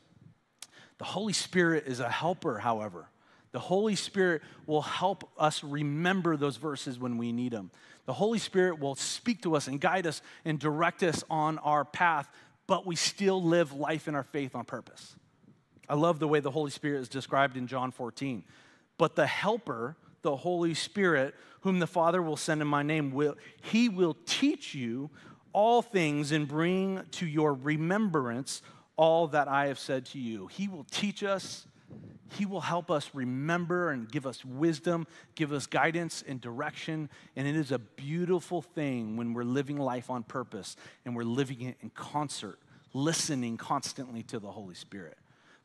The 0.99 1.05
Holy 1.05 1.33
Spirit 1.33 1.89
is 1.89 1.99
a 1.99 2.09
helper, 2.09 2.61
however. 2.61 3.09
The 3.55 3.61
Holy 3.61 3.95
Spirit 3.95 4.43
will 4.67 4.83
help 4.83 5.31
us 5.39 5.63
remember 5.63 6.37
those 6.37 6.57
verses 6.57 6.99
when 6.99 7.19
we 7.19 7.31
need 7.31 7.53
them. 7.53 7.71
The 8.05 8.13
Holy 8.13 8.41
Spirit 8.41 8.81
will 8.81 8.97
speak 8.97 9.43
to 9.43 9.55
us 9.55 9.69
and 9.69 9.81
guide 9.81 10.09
us 10.09 10.23
and 10.45 10.59
direct 10.59 11.05
us 11.05 11.23
on 11.31 11.59
our 11.59 11.85
path, 11.85 12.29
but 12.67 12.85
we 12.85 12.97
still 12.97 13.41
live 13.41 13.73
life 13.73 14.09
in 14.09 14.17
our 14.17 14.25
faith 14.25 14.57
on 14.57 14.65
purpose. 14.65 15.15
I 15.89 15.95
love 15.95 16.19
the 16.19 16.27
way 16.27 16.41
the 16.41 16.51
Holy 16.51 16.73
Spirit 16.73 17.03
is 17.03 17.09
described 17.09 17.57
in 17.57 17.69
John 17.69 17.93
14. 17.93 18.43
But 18.99 19.15
the 19.15 19.29
Helper, 19.29 19.95
the 20.23 20.35
Holy 20.35 20.75
Spirit, 20.75 21.37
whom 21.61 21.79
the 21.79 21.87
Father 21.87 22.21
will 22.21 22.37
send 22.37 22.61
in 22.61 22.67
my 22.67 22.83
name, 22.83 23.13
will, 23.13 23.37
he 23.63 23.89
will 23.89 24.17
teach 24.27 24.75
you 24.75 25.11
all 25.53 25.81
things 25.81 26.33
and 26.33 26.49
bring 26.49 27.03
to 27.13 27.25
your 27.25 27.55
remembrance 27.55 28.63
all 28.97 29.29
that 29.29 29.47
I 29.47 29.69
have 29.69 29.79
said 29.79 30.07
to 30.07 30.19
you. 30.19 30.49
He 30.49 30.67
will 30.67 30.87
teach 30.91 31.23
us 31.23 31.69
he 32.37 32.47
will 32.47 32.61
help 32.61 32.91
us 32.91 33.11
remember 33.15 33.91
and 33.91 34.11
give 34.11 34.27
us 34.27 34.45
wisdom, 34.45 35.07
give 35.35 35.53
us 35.53 35.67
guidance 35.67 36.25
and 36.27 36.41
direction. 36.41 37.09
And 37.37 37.47
it 37.47 37.55
is 37.55 37.71
a 37.71 37.79
beautiful 37.79 38.63
thing 38.63 39.17
when 39.17 39.35
we're 39.35 39.45
living 39.45 39.79
life 39.79 40.11
on 40.11 40.25
purpose 40.25 40.77
and 41.05 41.15
we're 41.15 41.23
living 41.23 41.63
it 41.63 41.77
in 41.81 41.91
concert, 41.91 42.59
listening 42.93 43.57
constantly 43.57 44.23
to 44.25 44.39
the 44.39 44.51
Holy 44.51 44.75
Spirit. 44.75 45.19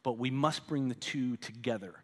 But 0.03 0.17
we 0.17 0.29
must 0.29 0.67
bring 0.67 0.89
the 0.89 0.95
two 0.95 1.37
together. 1.37 1.95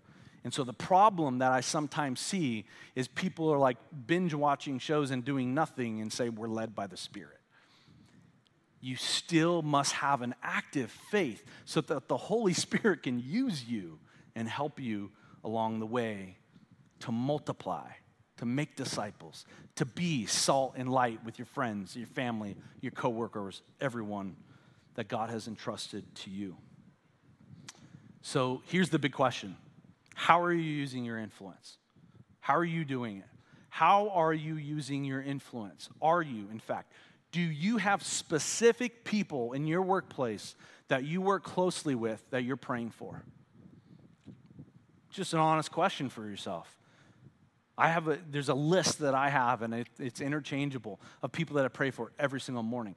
And 0.43 0.53
so 0.53 0.63
the 0.63 0.73
problem 0.73 1.39
that 1.39 1.51
I 1.51 1.61
sometimes 1.61 2.19
see 2.19 2.65
is 2.95 3.07
people 3.07 3.51
are 3.51 3.57
like 3.57 3.77
binge 4.07 4.33
watching 4.33 4.79
shows 4.79 5.11
and 5.11 5.23
doing 5.23 5.53
nothing 5.53 6.01
and 6.01 6.11
say 6.11 6.29
we're 6.29 6.47
led 6.47 6.75
by 6.75 6.87
the 6.87 6.97
Spirit. 6.97 7.39
You 8.81 8.95
still 8.95 9.63
must 9.63 9.93
have 9.93 10.21
an 10.21 10.35
active 10.43 10.91
faith 11.09 11.43
so 11.65 11.81
that 11.81 12.07
the 12.07 12.17
Holy 12.17 12.53
Spirit 12.65 13.03
can 13.03 13.19
use 13.19 13.65
you 13.65 13.99
and 14.35 14.47
help 14.47 14.79
you 14.79 15.11
along 15.43 15.79
the 15.79 15.85
way 15.85 16.37
to 16.99 17.11
multiply, 17.11 17.87
to 18.37 18.45
make 18.45 18.75
disciples, 18.75 19.45
to 19.75 19.85
be 19.85 20.25
salt 20.25 20.73
and 20.75 20.89
light 20.89 21.23
with 21.23 21.37
your 21.39 21.45
friends, 21.45 21.95
your 21.95 22.07
family, 22.07 22.55
your 22.81 22.91
coworkers, 22.91 23.61
everyone 23.79 24.35
that 24.95 25.07
God 25.07 25.29
has 25.29 25.47
entrusted 25.47 26.03
to 26.15 26.29
you. 26.29 26.57
So 28.21 28.61
here's 28.65 28.89
the 28.89 28.99
big 28.99 29.13
question 29.13 29.55
How 30.15 30.41
are 30.41 30.51
you 30.51 30.61
using 30.61 31.05
your 31.05 31.19
influence? 31.19 31.77
How 32.39 32.55
are 32.55 32.65
you 32.65 32.85
doing 32.85 33.17
it? 33.17 33.25
How 33.69 34.09
are 34.09 34.33
you 34.33 34.55
using 34.55 35.03
your 35.03 35.21
influence? 35.21 35.89
Are 36.01 36.21
you, 36.21 36.47
in 36.49 36.59
fact, 36.59 36.93
do 37.31 37.41
you 37.41 37.77
have 37.77 38.01
specific 38.01 39.03
people 39.03 39.51
in 39.51 39.67
your 39.67 39.81
workplace 39.81 40.55
that 40.87 41.03
you 41.03 41.19
work 41.21 41.43
closely 41.43 41.93
with 41.93 42.23
that 42.29 42.43
you're 42.43 42.55
praying 42.55 42.91
for? 42.91 43.25
Just 45.15 45.33
an 45.33 45.39
honest 45.39 45.71
question 45.71 46.09
for 46.09 46.27
yourself. 46.27 46.77
I 47.77 47.89
have 47.89 48.07
a, 48.07 48.19
there's 48.29 48.49
a 48.49 48.53
list 48.55 48.99
that 48.99 49.13
I 49.13 49.29
have, 49.29 49.61
and 49.61 49.73
it, 49.73 49.87
it's 49.99 50.21
interchangeable 50.21 50.99
of 51.21 51.31
people 51.31 51.57
that 51.57 51.65
I 51.65 51.69
pray 51.69 51.91
for 51.91 52.11
every 52.17 52.39
single 52.39 52.63
morning. 52.63 52.95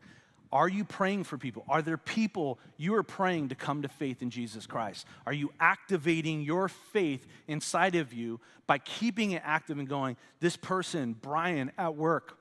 Are 0.50 0.68
you 0.68 0.85
praying 0.85 1.24
for 1.24 1.37
people? 1.37 1.64
Are 1.68 1.83
there 1.83 1.98
people 1.98 2.59
you 2.78 2.94
are 2.94 3.02
praying 3.02 3.50
to 3.50 3.54
come 3.54 3.83
to 3.83 3.88
faith 3.88 4.22
in 4.22 4.31
Jesus 4.31 4.66
Christ? 4.66 5.07
Are 5.26 5.33
you 5.33 5.52
activating 5.61 6.40
your 6.40 6.68
faith 6.68 7.26
inside 7.48 7.96
of 7.96 8.14
you 8.14 8.40
by 8.66 8.78
keeping 8.78 9.33
it 9.33 9.42
active 9.44 9.78
and 9.78 9.88
going, 9.88 10.16
this 10.40 10.57
person, 10.57 11.14
Brian, 11.20 11.70
at 11.76 11.96
work, 11.96 12.38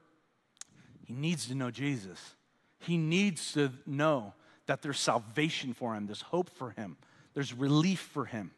he 1.05 1.13
needs 1.13 1.47
to 1.47 1.55
know 1.55 1.71
Jesus. 1.71 2.35
He 2.79 2.97
needs 2.97 3.53
to 3.53 3.71
know 3.85 4.33
that 4.67 4.81
there's 4.81 4.99
salvation 4.99 5.73
for 5.73 5.95
him, 5.95 6.05
there's 6.05 6.21
hope 6.21 6.49
for 6.49 6.71
him, 6.71 6.97
there's 7.33 7.53
relief 7.53 7.99
for 7.99 8.25
him. 8.25 8.51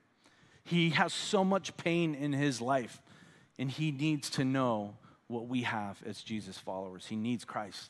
He 0.69 0.91
has 0.91 1.13
so 1.13 1.43
much 1.43 1.75
pain 1.77 2.13
in 2.13 2.31
his 2.31 2.61
life, 2.61 3.01
and 3.57 3.71
he 3.71 3.91
needs 3.91 4.29
to 4.31 4.45
know 4.45 4.93
what 5.25 5.47
we 5.47 5.63
have 5.63 5.99
as 6.05 6.21
Jesus 6.21 6.59
followers. 6.59 7.07
He 7.07 7.15
needs 7.15 7.43
Christ. 7.43 7.89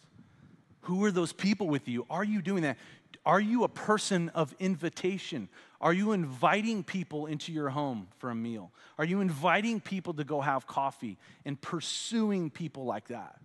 Who 0.83 1.03
are 1.03 1.11
those 1.11 1.33
people 1.33 1.67
with 1.67 1.89
you? 1.89 2.05
Are 2.09 2.23
you 2.23 2.41
doing 2.41 2.63
that? 2.63 2.77
Are 3.25 3.41
you 3.41 3.65
a 3.65 3.67
person 3.67 4.29
of 4.29 4.55
invitation? 4.59 5.49
Are 5.81 5.91
you 5.91 6.13
inviting 6.13 6.85
people 6.85 7.25
into 7.25 7.51
your 7.51 7.67
home 7.67 8.07
for 8.17 8.29
a 8.29 8.35
meal? 8.35 8.71
Are 8.97 9.03
you 9.03 9.19
inviting 9.19 9.81
people 9.81 10.13
to 10.13 10.23
go 10.23 10.39
have 10.39 10.65
coffee 10.65 11.17
and 11.43 11.59
pursuing 11.59 12.49
people 12.49 12.85
like 12.85 13.09
that? 13.09 13.41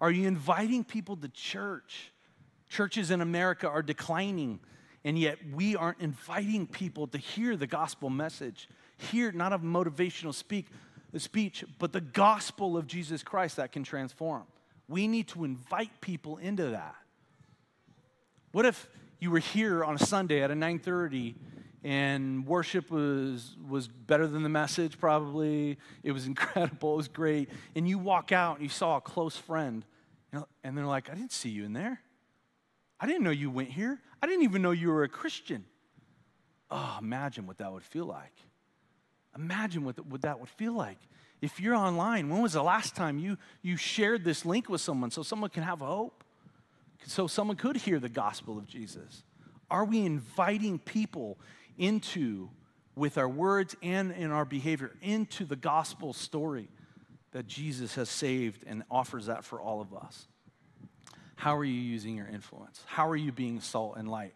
Are 0.00 0.10
you 0.10 0.26
inviting 0.26 0.82
people 0.82 1.16
to 1.16 1.28
church? 1.28 2.10
Churches 2.68 3.12
in 3.12 3.20
America 3.20 3.68
are 3.68 3.82
declining, 3.82 4.58
and 5.04 5.18
yet 5.18 5.38
we 5.52 5.76
aren't 5.76 6.00
inviting 6.00 6.66
people 6.66 7.06
to 7.08 7.18
hear 7.18 7.56
the 7.56 7.66
gospel 7.66 8.10
message. 8.10 8.68
Hear 8.98 9.32
not 9.32 9.52
a 9.52 9.58
motivational 9.58 10.34
speak, 10.34 10.66
speech, 11.16 11.64
but 11.78 11.92
the 11.92 12.00
gospel 12.00 12.76
of 12.76 12.86
Jesus 12.86 13.22
Christ 13.22 13.56
that 13.56 13.72
can 13.72 13.82
transform. 13.82 14.44
We 14.88 15.08
need 15.08 15.28
to 15.28 15.44
invite 15.44 16.00
people 16.00 16.36
into 16.36 16.66
that. 16.66 16.94
What 18.52 18.66
if 18.66 18.88
you 19.18 19.30
were 19.30 19.38
here 19.38 19.84
on 19.84 19.94
a 19.94 19.98
Sunday 19.98 20.42
at 20.42 20.50
a 20.50 20.54
9:30 20.54 21.34
and 21.84 22.46
worship 22.46 22.90
was 22.90 23.56
was 23.68 23.88
better 23.88 24.26
than 24.26 24.42
the 24.42 24.48
message 24.48 24.98
probably. 24.98 25.78
It 26.02 26.12
was 26.12 26.26
incredible. 26.32 26.94
It 26.94 26.96
was 26.96 27.08
great. 27.08 27.48
And 27.74 27.88
you 27.88 27.98
walk 27.98 28.32
out 28.32 28.56
and 28.56 28.64
you 28.64 28.68
saw 28.68 28.96
a 28.96 29.00
close 29.00 29.36
friend 29.36 29.84
and 30.64 30.76
they're 30.76 30.86
like, 30.86 31.10
"I 31.10 31.14
didn't 31.14 31.32
see 31.32 31.50
you 31.50 31.64
in 31.64 31.72
there. 31.72 32.00
I 33.02 33.06
didn't 33.06 33.24
know 33.24 33.30
you 33.30 33.50
went 33.50 33.68
here. 33.68 34.00
I 34.22 34.26
didn't 34.26 34.44
even 34.44 34.62
know 34.62 34.70
you 34.70 34.88
were 34.88 35.02
a 35.02 35.08
Christian." 35.08 35.66
Oh, 36.70 36.96
imagine 36.98 37.46
what 37.46 37.58
that 37.58 37.70
would 37.70 37.82
feel 37.82 38.06
like. 38.06 38.32
Imagine 39.36 39.84
what, 39.84 39.98
what 40.06 40.22
that 40.22 40.40
would 40.40 40.48
feel 40.48 40.72
like. 40.72 40.96
If 41.42 41.60
you're 41.60 41.74
online, 41.74 42.30
when 42.30 42.40
was 42.40 42.52
the 42.54 42.62
last 42.62 42.96
time 42.96 43.18
you, 43.18 43.36
you 43.60 43.76
shared 43.76 44.24
this 44.24 44.46
link 44.46 44.68
with 44.68 44.80
someone 44.80 45.10
so 45.10 45.22
someone 45.22 45.50
can 45.50 45.64
have 45.64 45.80
hope? 45.80 46.24
So 47.06 47.26
someone 47.26 47.56
could 47.56 47.76
hear 47.76 47.98
the 47.98 48.08
gospel 48.08 48.56
of 48.56 48.66
Jesus? 48.66 49.24
Are 49.70 49.84
we 49.84 50.06
inviting 50.06 50.78
people 50.78 51.38
into, 51.76 52.48
with 52.94 53.18
our 53.18 53.28
words 53.28 53.74
and 53.82 54.12
in 54.12 54.30
our 54.30 54.44
behavior, 54.44 54.92
into 55.02 55.44
the 55.44 55.56
gospel 55.56 56.12
story 56.12 56.68
that 57.32 57.46
Jesus 57.48 57.96
has 57.96 58.08
saved 58.08 58.64
and 58.66 58.82
offers 58.90 59.26
that 59.26 59.44
for 59.44 59.60
all 59.60 59.80
of 59.80 59.92
us? 59.92 60.28
How 61.42 61.56
are 61.56 61.64
you 61.64 61.74
using 61.74 62.14
your 62.14 62.28
influence? 62.28 62.84
How 62.86 63.08
are 63.08 63.16
you 63.16 63.32
being 63.32 63.60
salt 63.60 63.96
and 63.96 64.08
light? 64.08 64.32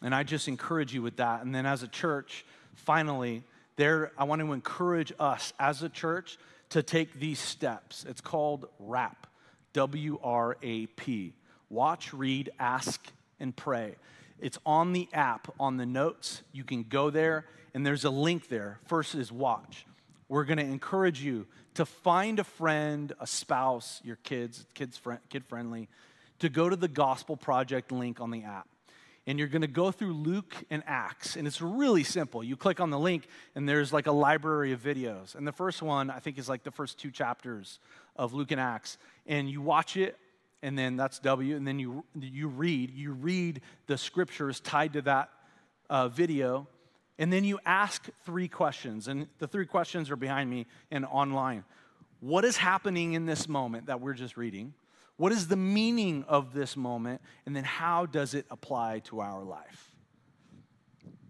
And 0.00 0.14
I 0.14 0.22
just 0.22 0.48
encourage 0.48 0.94
you 0.94 1.02
with 1.02 1.18
that. 1.18 1.44
And 1.44 1.54
then 1.54 1.66
as 1.66 1.82
a 1.82 1.86
church, 1.86 2.46
finally, 2.76 3.44
there, 3.76 4.10
I 4.16 4.24
want 4.24 4.40
to 4.40 4.54
encourage 4.54 5.12
us 5.20 5.52
as 5.60 5.82
a 5.82 5.90
church 5.90 6.38
to 6.70 6.82
take 6.82 7.20
these 7.20 7.38
steps. 7.38 8.06
It's 8.08 8.22
called 8.22 8.70
WRAP, 8.78 9.26
W 9.74 10.18
R 10.22 10.56
A 10.62 10.86
P. 10.86 11.34
Watch, 11.68 12.14
read, 12.14 12.48
ask, 12.58 13.06
and 13.38 13.54
pray. 13.54 13.96
It's 14.40 14.58
on 14.64 14.94
the 14.94 15.10
app, 15.12 15.52
on 15.60 15.76
the 15.76 15.84
notes. 15.84 16.40
You 16.52 16.64
can 16.64 16.84
go 16.84 17.10
there, 17.10 17.44
and 17.74 17.84
there's 17.84 18.06
a 18.06 18.10
link 18.10 18.48
there. 18.48 18.78
First 18.86 19.14
is 19.14 19.30
watch. 19.30 19.84
We're 20.28 20.44
going 20.44 20.58
to 20.58 20.64
encourage 20.64 21.22
you 21.22 21.46
to 21.74 21.86
find 21.86 22.38
a 22.38 22.44
friend, 22.44 23.12
a 23.20 23.26
spouse, 23.26 24.00
your 24.04 24.16
kids, 24.16 24.66
kids 24.74 25.00
kid 25.28 25.44
friendly, 25.44 25.88
to 26.40 26.48
go 26.48 26.68
to 26.68 26.76
the 26.76 26.88
Gospel 26.88 27.36
Project 27.36 27.92
link 27.92 28.20
on 28.20 28.30
the 28.30 28.44
app 28.44 28.68
and 29.26 29.38
you're 29.38 29.48
going 29.48 29.62
to 29.62 29.68
go 29.68 29.90
through 29.90 30.12
Luke 30.12 30.54
and 30.70 30.82
Acts. 30.86 31.36
And 31.36 31.46
it's 31.46 31.60
really 31.60 32.04
simple. 32.04 32.44
You 32.44 32.56
click 32.56 32.80
on 32.80 32.90
the 32.90 32.98
link, 32.98 33.26
and 33.54 33.68
there's 33.68 33.92
like 33.92 34.06
a 34.06 34.12
library 34.12 34.72
of 34.72 34.82
videos. 34.82 35.34
And 35.34 35.46
the 35.46 35.52
first 35.52 35.82
one, 35.82 36.10
I 36.10 36.20
think, 36.20 36.38
is 36.38 36.48
like 36.48 36.62
the 36.62 36.70
first 36.70 36.98
two 36.98 37.10
chapters 37.10 37.80
of 38.14 38.34
Luke 38.34 38.52
and 38.52 38.60
Acts. 38.60 38.98
And 39.26 39.50
you 39.50 39.60
watch 39.60 39.96
it, 39.96 40.16
and 40.62 40.78
then 40.78 40.96
that's 40.96 41.18
W. 41.20 41.56
And 41.56 41.66
then 41.66 41.80
you, 41.80 42.04
you 42.14 42.46
read. 42.46 42.92
You 42.92 43.12
read 43.12 43.62
the 43.88 43.98
scriptures 43.98 44.60
tied 44.60 44.92
to 44.92 45.02
that 45.02 45.30
uh, 45.90 46.08
video. 46.08 46.68
And 47.18 47.32
then 47.32 47.44
you 47.44 47.58
ask 47.64 48.08
three 48.24 48.48
questions. 48.48 49.08
And 49.08 49.26
the 49.38 49.48
three 49.48 49.66
questions 49.66 50.10
are 50.10 50.16
behind 50.16 50.50
me 50.50 50.66
and 50.90 51.04
online. 51.04 51.64
What 52.20 52.44
is 52.44 52.56
happening 52.56 53.14
in 53.14 53.26
this 53.26 53.48
moment 53.48 53.86
that 53.86 54.00
we're 54.00 54.14
just 54.14 54.36
reading? 54.36 54.74
What 55.16 55.32
is 55.32 55.48
the 55.48 55.56
meaning 55.56 56.24
of 56.28 56.52
this 56.52 56.76
moment? 56.76 57.22
And 57.46 57.56
then 57.56 57.64
how 57.64 58.06
does 58.06 58.34
it 58.34 58.46
apply 58.50 59.00
to 59.04 59.20
our 59.20 59.42
life? 59.42 59.94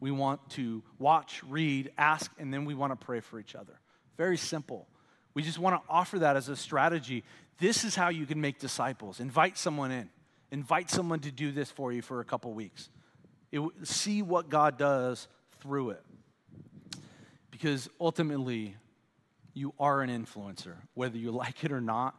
We 0.01 0.11
want 0.11 0.51
to 0.51 0.83
watch, 0.99 1.42
read, 1.44 1.92
ask, 1.96 2.31
and 2.38 2.53
then 2.53 2.64
we 2.64 2.75
want 2.75 2.99
to 2.99 3.05
pray 3.05 3.20
for 3.20 3.38
each 3.38 3.55
other. 3.55 3.79
Very 4.16 4.37
simple. 4.37 4.88
We 5.35 5.42
just 5.42 5.59
want 5.59 5.77
to 5.77 5.88
offer 5.88 6.18
that 6.20 6.37
as 6.37 6.49
a 6.49 6.57
strategy. 6.57 7.25
This 7.59 7.85
is 7.85 7.94
how 7.94 8.09
you 8.09 8.27
can 8.27 8.40
make 8.40 8.59
disciples. 8.59 9.20
Invite 9.20 9.57
someone 9.57 9.90
in, 9.90 10.11
invite 10.51 10.90
someone 10.90 11.20
to 11.20 11.31
do 11.31 11.53
this 11.53 11.70
for 11.70 11.92
you 11.92 12.03
for 12.03 12.20
a 12.20 12.25
couple 12.25 12.53
weeks. 12.53 12.90
It, 13.53 13.61
see 13.85 14.22
what 14.22 14.49
God 14.49 14.77
does 14.77 15.29
through 15.67 15.91
it. 15.91 16.03
Because 17.51 17.89
ultimately, 18.01 18.77
you 19.53 19.73
are 19.81 20.03
an 20.03 20.11
influencer, 20.11 20.75
whether 20.95 21.19
you 21.19 21.31
like 21.33 21.65
it 21.65 21.73
or 21.73 21.81
not 21.81 22.15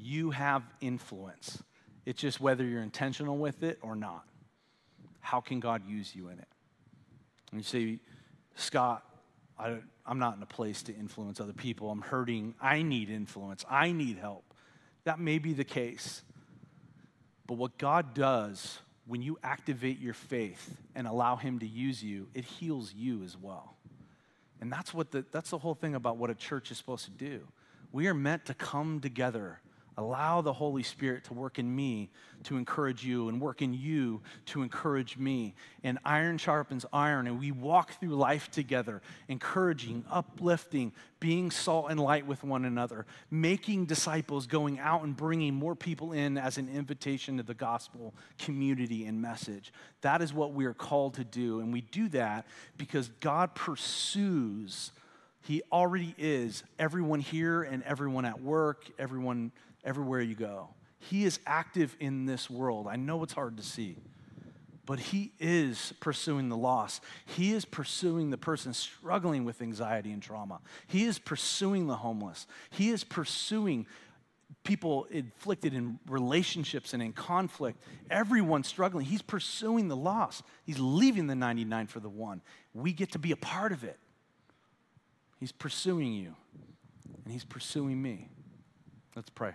you 0.00 0.30
have 0.30 0.62
influence. 0.80 1.62
It's 2.06 2.20
just 2.20 2.40
whether 2.40 2.64
you're 2.64 2.82
intentional 2.82 3.36
with 3.36 3.62
it 3.62 3.78
or 3.82 3.94
not. 3.96 4.24
How 5.20 5.40
can 5.40 5.60
God 5.60 5.82
use 5.86 6.14
you 6.14 6.28
in 6.28 6.38
it? 6.38 6.48
And 7.50 7.60
you 7.60 7.64
say, 7.64 7.98
Scott, 8.54 9.04
I, 9.58 9.78
am 10.06 10.18
not 10.18 10.36
in 10.36 10.42
a 10.42 10.46
place 10.46 10.82
to 10.84 10.94
influence 10.94 11.40
other 11.40 11.52
people. 11.52 11.90
I'm 11.90 12.00
hurting. 12.00 12.54
I 12.60 12.82
need 12.82 13.10
influence. 13.10 13.64
I 13.68 13.92
need 13.92 14.18
help. 14.18 14.44
That 15.04 15.18
may 15.18 15.38
be 15.38 15.52
the 15.52 15.64
case. 15.64 16.22
But 17.46 17.54
what 17.54 17.76
God 17.76 18.14
does 18.14 18.78
when 19.08 19.22
you 19.22 19.38
activate 19.42 19.98
your 19.98 20.14
faith 20.14 20.76
and 20.94 21.06
allow 21.06 21.34
Him 21.36 21.58
to 21.58 21.66
use 21.66 22.04
you, 22.04 22.28
it 22.34 22.44
heals 22.44 22.92
you 22.94 23.24
as 23.24 23.36
well. 23.36 23.74
And 24.60 24.70
that's, 24.70 24.92
what 24.92 25.10
the, 25.10 25.24
that's 25.32 25.50
the 25.50 25.58
whole 25.58 25.74
thing 25.74 25.94
about 25.94 26.18
what 26.18 26.30
a 26.30 26.34
church 26.34 26.70
is 26.70 26.78
supposed 26.78 27.06
to 27.06 27.10
do. 27.10 27.40
We 27.90 28.06
are 28.06 28.14
meant 28.14 28.44
to 28.46 28.54
come 28.54 29.00
together 29.00 29.60
Allow 29.98 30.42
the 30.42 30.52
Holy 30.52 30.84
Spirit 30.84 31.24
to 31.24 31.34
work 31.34 31.58
in 31.58 31.74
me 31.74 32.08
to 32.44 32.56
encourage 32.56 33.04
you 33.04 33.28
and 33.28 33.40
work 33.40 33.62
in 33.62 33.74
you 33.74 34.22
to 34.46 34.62
encourage 34.62 35.18
me. 35.18 35.56
And 35.82 35.98
iron 36.04 36.38
sharpens 36.38 36.86
iron, 36.92 37.26
and 37.26 37.40
we 37.40 37.50
walk 37.50 37.98
through 37.98 38.14
life 38.14 38.48
together, 38.48 39.02
encouraging, 39.26 40.04
uplifting, 40.08 40.92
being 41.18 41.50
salt 41.50 41.90
and 41.90 41.98
light 41.98 42.28
with 42.28 42.44
one 42.44 42.64
another, 42.64 43.06
making 43.28 43.86
disciples, 43.86 44.46
going 44.46 44.78
out 44.78 45.02
and 45.02 45.16
bringing 45.16 45.52
more 45.52 45.74
people 45.74 46.12
in 46.12 46.38
as 46.38 46.58
an 46.58 46.68
invitation 46.68 47.38
to 47.38 47.42
the 47.42 47.52
gospel 47.52 48.14
community 48.38 49.04
and 49.04 49.20
message. 49.20 49.72
That 50.02 50.22
is 50.22 50.32
what 50.32 50.52
we 50.52 50.66
are 50.66 50.74
called 50.74 51.14
to 51.14 51.24
do. 51.24 51.58
And 51.58 51.72
we 51.72 51.80
do 51.80 52.08
that 52.10 52.46
because 52.76 53.10
God 53.18 53.56
pursues. 53.56 54.92
He 55.42 55.62
already 55.72 56.14
is 56.18 56.62
everyone 56.78 57.18
here 57.18 57.64
and 57.64 57.82
everyone 57.82 58.24
at 58.24 58.40
work, 58.40 58.84
everyone 58.96 59.50
everywhere 59.84 60.20
you 60.20 60.34
go. 60.34 60.68
He 60.98 61.24
is 61.24 61.38
active 61.46 61.96
in 62.00 62.26
this 62.26 62.50
world. 62.50 62.86
I 62.88 62.96
know 62.96 63.22
it's 63.22 63.32
hard 63.32 63.56
to 63.58 63.62
see, 63.62 63.96
but 64.84 64.98
He 64.98 65.32
is 65.38 65.92
pursuing 66.00 66.48
the 66.48 66.56
lost. 66.56 67.02
He 67.24 67.52
is 67.52 67.64
pursuing 67.64 68.30
the 68.30 68.38
person 68.38 68.74
struggling 68.74 69.44
with 69.44 69.62
anxiety 69.62 70.12
and 70.12 70.22
trauma. 70.22 70.60
He 70.86 71.04
is 71.04 71.18
pursuing 71.18 71.86
the 71.86 71.96
homeless. 71.96 72.46
He 72.70 72.90
is 72.90 73.04
pursuing 73.04 73.86
people 74.64 75.06
inflicted 75.10 75.72
in 75.72 75.98
relationships 76.08 76.92
and 76.92 77.02
in 77.02 77.12
conflict. 77.12 77.82
Everyone 78.10 78.64
struggling. 78.64 79.06
He's 79.06 79.22
pursuing 79.22 79.88
the 79.88 79.96
lost. 79.96 80.42
He's 80.64 80.78
leaving 80.78 81.26
the 81.26 81.34
99 81.34 81.86
for 81.86 82.00
the 82.00 82.08
one. 82.08 82.42
We 82.74 82.92
get 82.92 83.12
to 83.12 83.18
be 83.18 83.32
a 83.32 83.36
part 83.36 83.72
of 83.72 83.84
it. 83.84 83.98
He's 85.38 85.52
pursuing 85.52 86.12
you, 86.12 86.34
and 87.24 87.32
He's 87.32 87.44
pursuing 87.44 88.02
me. 88.02 88.28
Let's 89.14 89.30
pray. 89.30 89.52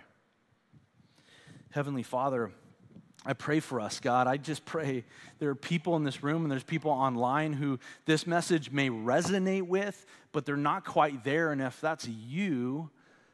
Heavenly 1.74 2.04
Father, 2.04 2.52
I 3.26 3.34
pray 3.34 3.60
for 3.60 3.82
us, 3.82 4.00
God. 4.00 4.28
I 4.28 4.38
just 4.38 4.64
pray 4.64 5.06
there 5.40 5.50
are 5.50 5.56
people 5.56 5.96
in 5.96 6.04
this 6.04 6.22
room 6.22 6.44
and 6.44 6.52
there's 6.52 6.62
people 6.62 6.92
online 6.92 7.52
who 7.52 7.80
this 8.06 8.28
message 8.28 8.70
may 8.70 8.92
resonate 8.92 9.64
with, 9.64 10.06
but 10.34 10.46
they're 10.46 10.56
not 10.56 10.86
quite 10.86 11.24
there. 11.24 11.52
And 11.52 11.60
if 11.60 11.82
that's 11.82 12.08
you, 12.08 12.92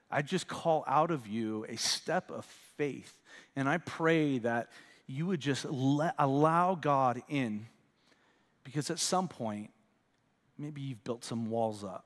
I 0.09 0.21
just 0.21 0.47
call 0.47 0.85
out 0.87 1.11
of 1.11 1.27
you 1.27 1.65
a 1.67 1.75
step 1.75 2.31
of 2.31 2.45
faith. 2.77 3.13
And 3.57 3.67
I 3.67 3.77
pray 3.77 4.37
that 4.37 4.69
you 5.05 5.25
would 5.25 5.41
just 5.41 5.65
let, 5.65 6.15
allow 6.17 6.75
God 6.75 7.21
in 7.27 7.67
because 8.63 8.89
at 8.89 8.99
some 8.99 9.27
point, 9.27 9.69
maybe 10.57 10.79
you've 10.79 11.03
built 11.03 11.25
some 11.25 11.49
walls 11.49 11.83
up. 11.83 12.05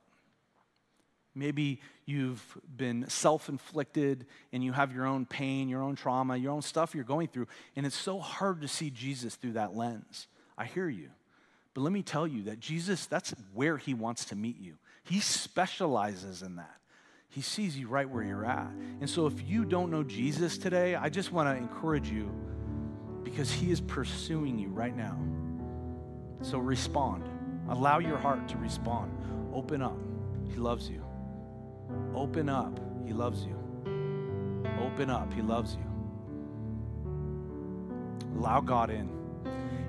Maybe 1.35 1.81
you've 2.05 2.43
been 2.75 3.09
self 3.09 3.49
inflicted 3.49 4.25
and 4.51 4.63
you 4.63 4.71
have 4.71 4.93
your 4.93 5.05
own 5.05 5.25
pain, 5.25 5.67
your 5.69 5.81
own 5.81 5.95
trauma, 5.95 6.37
your 6.37 6.51
own 6.51 6.61
stuff 6.61 6.93
you're 6.93 7.03
going 7.03 7.27
through, 7.27 7.47
and 7.75 7.85
it's 7.85 7.95
so 7.95 8.19
hard 8.19 8.61
to 8.61 8.67
see 8.67 8.89
Jesus 8.89 9.35
through 9.35 9.53
that 9.53 9.75
lens. 9.75 10.27
I 10.57 10.65
hear 10.65 10.89
you. 10.89 11.09
But 11.73 11.81
let 11.81 11.91
me 11.91 12.03
tell 12.03 12.27
you 12.27 12.43
that 12.43 12.59
Jesus, 12.59 13.07
that's 13.07 13.33
where 13.53 13.77
he 13.77 13.93
wants 13.93 14.25
to 14.25 14.35
meet 14.35 14.59
you. 14.59 14.75
He 15.03 15.19
specializes 15.19 16.43
in 16.43 16.57
that. 16.57 16.77
He 17.29 17.41
sees 17.41 17.77
you 17.77 17.87
right 17.87 18.07
where 18.07 18.23
you're 18.23 18.45
at. 18.45 18.69
And 19.01 19.09
so 19.09 19.25
if 19.25 19.47
you 19.47 19.65
don't 19.65 19.89
know 19.89 20.03
Jesus 20.03 20.57
today, 20.59 20.93
I 20.93 21.09
just 21.09 21.31
want 21.31 21.49
to 21.49 21.55
encourage 21.55 22.09
you 22.09 22.31
because 23.23 23.51
he 23.51 23.71
is 23.71 23.81
pursuing 23.81 24.59
you 24.59 24.69
right 24.69 24.95
now. 24.95 25.17
So 26.43 26.59
respond. 26.59 27.27
Allow 27.69 27.99
your 27.99 28.17
heart 28.17 28.47
to 28.49 28.57
respond. 28.57 29.17
Open 29.51 29.81
up. 29.81 29.97
He 30.47 30.57
loves 30.57 30.87
you. 30.89 31.03
Open 32.15 32.49
up. 32.49 32.79
He 33.05 33.13
loves 33.13 33.43
you. 33.43 33.57
Open 34.79 35.09
up. 35.09 35.33
He 35.33 35.41
loves 35.41 35.75
you. 35.75 35.83
Allow 38.37 38.61
God 38.61 38.89
in. 38.89 39.09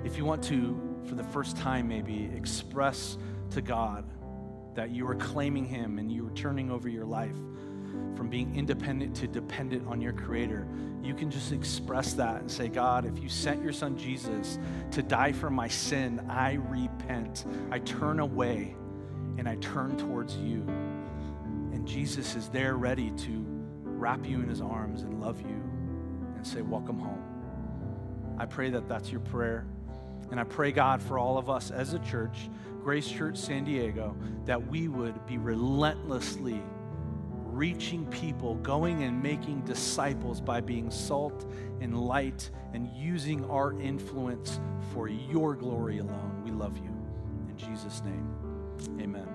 If 0.03 0.17
you 0.17 0.25
want 0.25 0.43
to, 0.45 0.79
for 1.05 1.15
the 1.15 1.23
first 1.23 1.57
time, 1.57 1.87
maybe 1.87 2.29
express 2.35 3.17
to 3.51 3.61
God 3.61 4.05
that 4.75 4.91
you 4.91 5.07
are 5.07 5.15
claiming 5.15 5.65
Him 5.65 5.99
and 5.99 6.11
you 6.11 6.27
are 6.27 6.31
turning 6.31 6.69
over 6.69 6.89
your 6.89 7.05
life 7.05 7.35
from 8.15 8.29
being 8.29 8.55
independent 8.55 9.15
to 9.17 9.27
dependent 9.27 9.87
on 9.87 10.01
your 10.01 10.13
Creator, 10.13 10.67
you 11.03 11.13
can 11.13 11.29
just 11.29 11.51
express 11.51 12.13
that 12.13 12.41
and 12.41 12.49
say, 12.49 12.67
God, 12.67 13.05
if 13.05 13.21
you 13.21 13.29
sent 13.29 13.61
your 13.61 13.73
Son 13.73 13.97
Jesus 13.97 14.57
to 14.91 15.03
die 15.03 15.31
for 15.31 15.49
my 15.49 15.67
sin, 15.67 16.25
I 16.29 16.53
repent. 16.53 17.45
I 17.71 17.79
turn 17.79 18.19
away 18.19 18.75
and 19.37 19.47
I 19.47 19.55
turn 19.55 19.97
towards 19.97 20.37
you. 20.37 20.65
Jesus 21.85 22.35
is 22.35 22.49
there 22.49 22.75
ready 22.75 23.11
to 23.11 23.45
wrap 23.83 24.25
you 24.25 24.41
in 24.41 24.49
his 24.49 24.61
arms 24.61 25.03
and 25.03 25.21
love 25.21 25.41
you 25.41 25.61
and 26.35 26.45
say, 26.45 26.61
Welcome 26.61 26.99
home. 26.99 27.23
I 28.37 28.45
pray 28.45 28.69
that 28.71 28.87
that's 28.87 29.11
your 29.11 29.21
prayer. 29.21 29.65
And 30.31 30.39
I 30.39 30.43
pray, 30.43 30.71
God, 30.71 31.01
for 31.01 31.19
all 31.19 31.37
of 31.37 31.49
us 31.49 31.71
as 31.71 31.93
a 31.93 31.99
church, 31.99 32.49
Grace 32.83 33.07
Church 33.07 33.37
San 33.37 33.63
Diego, 33.63 34.15
that 34.45 34.67
we 34.67 34.87
would 34.87 35.25
be 35.27 35.37
relentlessly 35.37 36.61
reaching 37.55 38.05
people, 38.07 38.55
going 38.55 39.03
and 39.03 39.23
making 39.23 39.61
disciples 39.61 40.41
by 40.41 40.59
being 40.59 40.91
salt 40.91 41.49
and 41.79 41.97
light 41.97 42.49
and 42.73 42.89
using 42.93 43.45
our 43.49 43.79
influence 43.79 44.59
for 44.93 45.07
your 45.07 45.55
glory 45.55 45.99
alone. 45.99 46.41
We 46.43 46.51
love 46.51 46.77
you. 46.77 46.91
In 47.49 47.55
Jesus' 47.57 48.03
name, 48.03 48.27
amen. 48.99 49.34